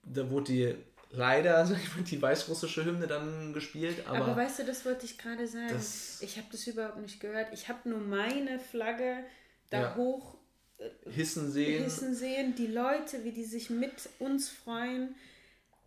[0.03, 0.75] Da wurde die
[1.17, 1.69] leider
[2.11, 4.07] die weißrussische Hymne dann gespielt.
[4.07, 5.81] Aber, aber weißt du, das wollte ich gerade sagen.
[6.21, 7.49] Ich habe das überhaupt nicht gehört.
[7.53, 9.25] Ich habe nur meine Flagge
[9.71, 9.97] da ja.
[9.97, 10.37] hoch
[10.79, 11.85] äh, hissen sehen.
[11.85, 12.55] hissen sehen.
[12.55, 15.15] Die Leute, wie die sich mit uns freuen.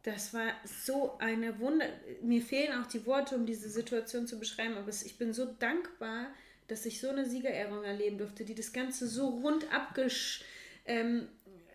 [0.04, 1.86] Das war so eine Wunder.
[2.22, 6.28] Mir fehlen auch die Worte, um diese Situation zu beschreiben, aber ich bin so dankbar,
[6.70, 10.46] dass ich so eine Siegerehrung erleben durfte, die das Ganze so rund abgesch
[10.86, 11.28] ähm,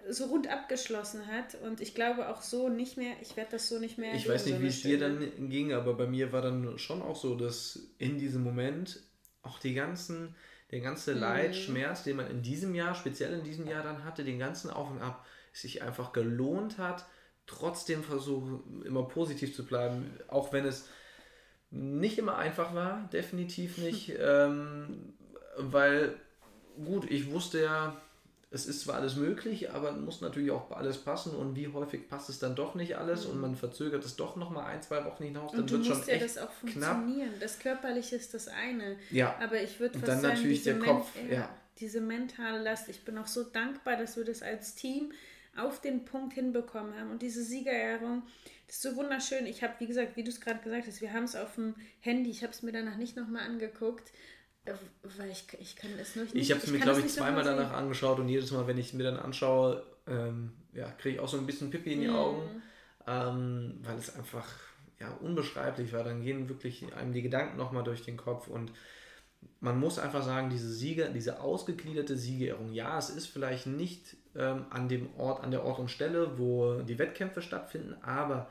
[0.09, 1.55] so rund abgeschlossen hat.
[1.57, 4.47] Und ich glaube auch so nicht mehr, ich werde das so nicht mehr Ich weiß
[4.47, 7.35] nicht, so wie es dir dann ging, aber bei mir war dann schon auch so,
[7.35, 9.01] dass in diesem Moment
[9.43, 10.35] auch die ganzen,
[10.71, 11.55] der ganze Leid, mhm.
[11.55, 14.91] Schmerz, den man in diesem Jahr, speziell in diesem Jahr dann hatte, den ganzen Auf
[14.91, 17.05] und Ab, sich einfach gelohnt hat,
[17.47, 20.89] trotzdem versuchen, immer positiv zu bleiben, auch wenn es
[21.71, 25.15] nicht immer einfach war, definitiv nicht, ähm,
[25.57, 26.17] weil
[26.85, 28.01] gut, ich wusste ja,
[28.53, 32.29] es ist zwar alles möglich, aber muss natürlich auch alles passen und wie häufig passt
[32.29, 35.25] es dann doch nicht alles und man verzögert es doch noch mal ein, zwei Wochen
[35.25, 37.29] hinaus, dann wird schon ja echt das auch funktionieren.
[37.29, 37.41] Knapp.
[37.41, 39.35] Das Körperliche ist das eine, ja.
[39.41, 41.57] aber ich würde fast dann sagen, natürlich der Kopf, ja, ja.
[41.81, 42.91] diese mentale Last.
[42.91, 45.13] Ich bin auch so dankbar, dass wir das als Team
[45.57, 48.23] auf den Punkt hinbekommen haben und diese Siegerehrung,
[48.67, 49.47] das ist so wunderschön.
[49.47, 51.75] Ich habe, wie gesagt, wie du es gerade gesagt hast, wir haben es auf dem
[52.01, 54.13] Handy, ich habe es mir danach nicht nochmal angeguckt
[54.65, 56.37] weil ich, ich kann es noch nicht.
[56.37, 58.93] Ich habe es mir, glaube ich, zweimal danach angeschaut und jedes Mal, wenn ich es
[58.93, 62.17] mir dann anschaue, ähm, ja, kriege ich auch so ein bisschen Pipi in die mhm.
[62.17, 62.63] Augen,
[63.07, 64.49] ähm, weil es einfach
[65.01, 66.05] ja, unbeschreiblich war.
[66.05, 68.73] Dann gehen wirklich einem die Gedanken nochmal durch den Kopf und
[69.61, 74.67] man muss einfach sagen, diese Siege, diese ausgegliederte Siegerehrung, ja, es ist vielleicht nicht ähm,
[74.71, 78.51] an dem Ort, an der Ort und Stelle, wo die Wettkämpfe stattfinden, aber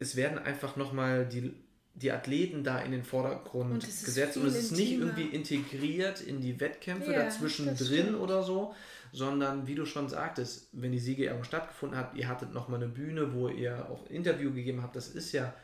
[0.00, 1.54] es werden einfach nochmal die
[1.94, 6.40] die Athleten da in den Vordergrund und gesetzt und es ist nicht irgendwie integriert in
[6.40, 8.74] die Wettkämpfe ja, dazwischen drin oder so,
[9.12, 13.32] sondern wie du schon sagtest, wenn die Siegerehrung stattgefunden hat, ihr hattet nochmal eine Bühne,
[13.32, 15.54] wo ihr auch Interview gegeben habt, das ist ja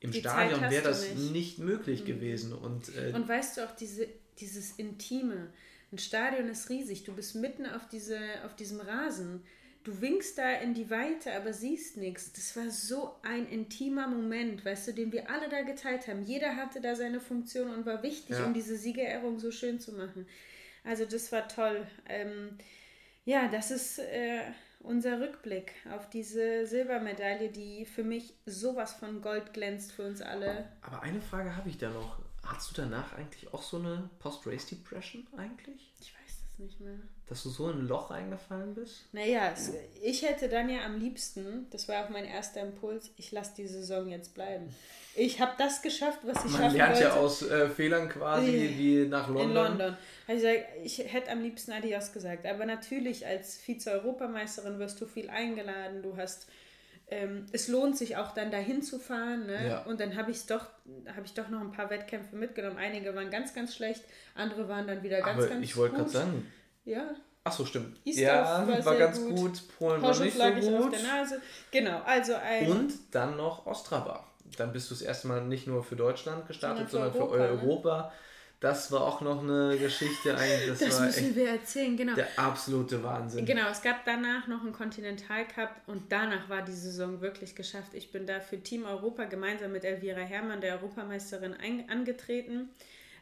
[0.00, 1.32] im die Stadion wäre das nicht.
[1.32, 2.06] nicht, möglich mhm.
[2.06, 2.52] gewesen.
[2.52, 4.08] Und, äh, und weißt du auch, diese,
[4.38, 5.48] dieses Intime,
[5.92, 9.42] ein Stadion ist riesig, du bist mitten auf, diese, auf diesem Rasen
[9.86, 12.32] du winkst da in die Weite, aber siehst nichts.
[12.32, 16.24] Das war so ein intimer Moment, weißt du, den wir alle da geteilt haben.
[16.24, 18.44] Jeder hatte da seine Funktion und war wichtig, ja.
[18.44, 20.26] um diese Siegerehrung so schön zu machen.
[20.84, 21.86] Also das war toll.
[22.08, 22.58] Ähm,
[23.24, 24.40] ja, das ist äh,
[24.80, 30.68] unser Rückblick auf diese Silbermedaille, die für mich sowas von Gold glänzt für uns alle.
[30.82, 32.18] Aber eine Frage habe ich da noch.
[32.44, 35.92] Hast du danach eigentlich auch so eine Post-Race-Depression eigentlich?
[36.00, 36.98] Ich weiß das nicht mehr.
[37.28, 39.06] Dass du so in ein Loch eingefallen bist?
[39.12, 43.32] Naja, es, ich hätte dann ja am liebsten, das war auch mein erster Impuls, ich
[43.32, 44.72] lasse die Saison jetzt bleiben.
[45.16, 47.08] Ich habe das geschafft, was ich Man schaffen lernt wollte.
[47.08, 49.48] ja aus äh, Fehlern quasi wie nach London.
[49.48, 49.96] In London.
[50.28, 50.46] Also
[50.84, 52.46] ich hätte am liebsten Adios gesagt.
[52.46, 56.02] Aber natürlich als Vize-Europameisterin wirst du viel eingeladen.
[56.02, 56.46] Du hast
[57.08, 59.46] ähm, es lohnt sich auch dann dahin zu fahren.
[59.46, 59.68] Ne?
[59.68, 59.82] Ja.
[59.84, 60.66] Und dann habe ich doch,
[61.06, 62.78] habe ich doch noch ein paar Wettkämpfe mitgenommen.
[62.78, 64.02] Einige waren ganz, ganz schlecht,
[64.34, 66.52] andere waren dann wieder ganz, Aber ganz ich wollte gerade sagen,
[66.86, 67.14] ja.
[67.44, 67.98] Ach so, stimmt.
[68.04, 69.36] Isdorf ja, war, war ganz gut.
[69.36, 69.62] gut.
[69.78, 70.84] Polen war nicht so gut.
[70.84, 71.40] Auf der Nase.
[71.70, 72.68] Genau, also ein...
[72.68, 74.24] Und dann noch Ostrava.
[74.56, 77.58] Dann bist du das erste Mal nicht nur für Deutschland gestartet, sondern für, sondern Europa.
[77.58, 78.02] Für Europa.
[78.02, 78.12] Ne?
[78.58, 80.78] Das war auch noch eine Geschichte eigentlich.
[80.78, 82.14] Das, das müssen wir erzählen, genau.
[82.14, 83.44] Der absolute Wahnsinn.
[83.44, 87.92] Genau, es gab danach noch einen Kontinentalcup und danach war die Saison wirklich geschafft.
[87.92, 91.54] Ich bin da für Team Europa gemeinsam mit Elvira Herrmann, der Europameisterin,
[91.88, 92.70] angetreten.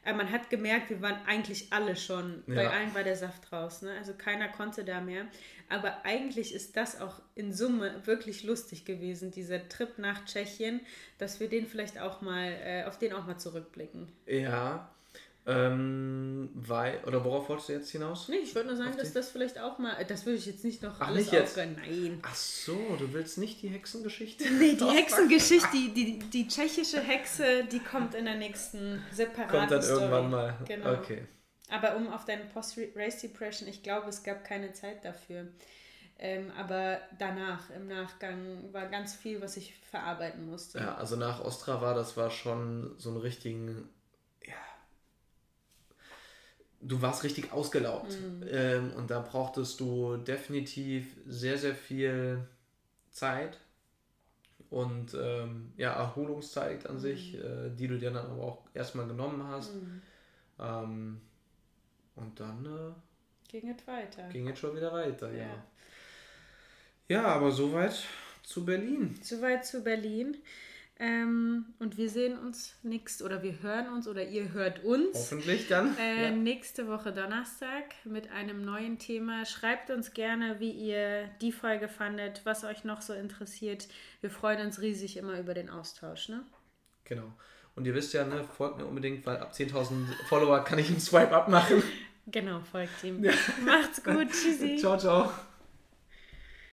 [0.05, 2.55] Aber äh, man hat gemerkt, wir waren eigentlich alle schon, ja.
[2.55, 3.83] bei allen war der Saft raus.
[3.83, 3.93] Ne?
[3.99, 5.27] Also keiner konnte da mehr.
[5.69, 10.81] Aber eigentlich ist das auch in Summe wirklich lustig gewesen, dieser Trip nach Tschechien,
[11.19, 14.13] dass wir den vielleicht auch mal, äh, auf den auch mal zurückblicken.
[14.27, 14.94] Ja,
[15.47, 18.29] ähm, weil, oder worauf wolltest du jetzt hinaus?
[18.29, 20.83] Nee, ich wollte nur sagen, dass das vielleicht auch mal, das würde ich jetzt nicht
[20.83, 21.77] noch Ach, alles nicht aufhören.
[21.77, 22.21] Nein.
[22.23, 24.51] Ach so, du willst nicht die Hexengeschichte?
[24.51, 29.71] Nee, die Hexengeschichte, die, die, die tschechische Hexe, die kommt in der nächsten separaten Kommt
[29.71, 30.01] dann Story.
[30.01, 30.59] irgendwann mal.
[30.67, 30.93] Genau.
[30.95, 31.27] Okay.
[31.71, 35.49] Aber um auf deine Post-Race-Depression, ich glaube, es gab keine Zeit dafür.
[36.19, 40.79] Ähm, aber danach, im Nachgang, war ganz viel, was ich verarbeiten musste.
[40.79, 43.89] Ja, also nach Ostrava, das war schon so ein richtigen,
[46.85, 48.13] du warst richtig ausgelaugt.
[48.13, 48.47] Mhm.
[48.49, 52.47] Ähm, und da brauchtest du definitiv sehr, sehr viel
[53.11, 53.59] Zeit
[54.71, 57.01] und ähm, ja, Erholungszeit an mhm.
[57.01, 59.75] sich, äh, die du dir dann aber auch erstmal genommen hast.
[59.75, 60.03] Mhm.
[60.59, 61.21] Ähm,
[62.17, 64.29] und dann äh, ging es weiter.
[64.29, 65.45] Ging es schon wieder weiter, ja.
[65.45, 65.65] ja.
[67.07, 68.03] Ja, aber soweit
[68.43, 69.19] zu Berlin.
[69.23, 70.39] Soweit zu Berlin.
[71.01, 75.15] Ähm, und wir sehen uns nächste oder wir hören uns oder ihr hört uns.
[75.15, 75.97] Hoffentlich dann.
[75.99, 76.31] Äh, ja.
[76.31, 79.45] Nächste Woche Donnerstag mit einem neuen Thema.
[79.45, 83.89] Schreibt uns gerne, wie ihr die Folge fandet, was euch noch so interessiert.
[84.21, 86.29] Wir freuen uns riesig immer über den Austausch.
[86.29, 86.45] Ne?
[87.05, 87.33] Genau.
[87.75, 91.01] Und ihr wisst ja, ne, folgt mir unbedingt, weil ab 10.000 Follower kann ich einen
[91.01, 91.83] Swipe-Up machen.
[92.27, 93.23] Genau, folgt ihm.
[93.23, 93.33] Ja.
[93.65, 94.29] Macht's gut.
[94.31, 94.77] Tschüssi.
[94.77, 95.31] ciao, ciao.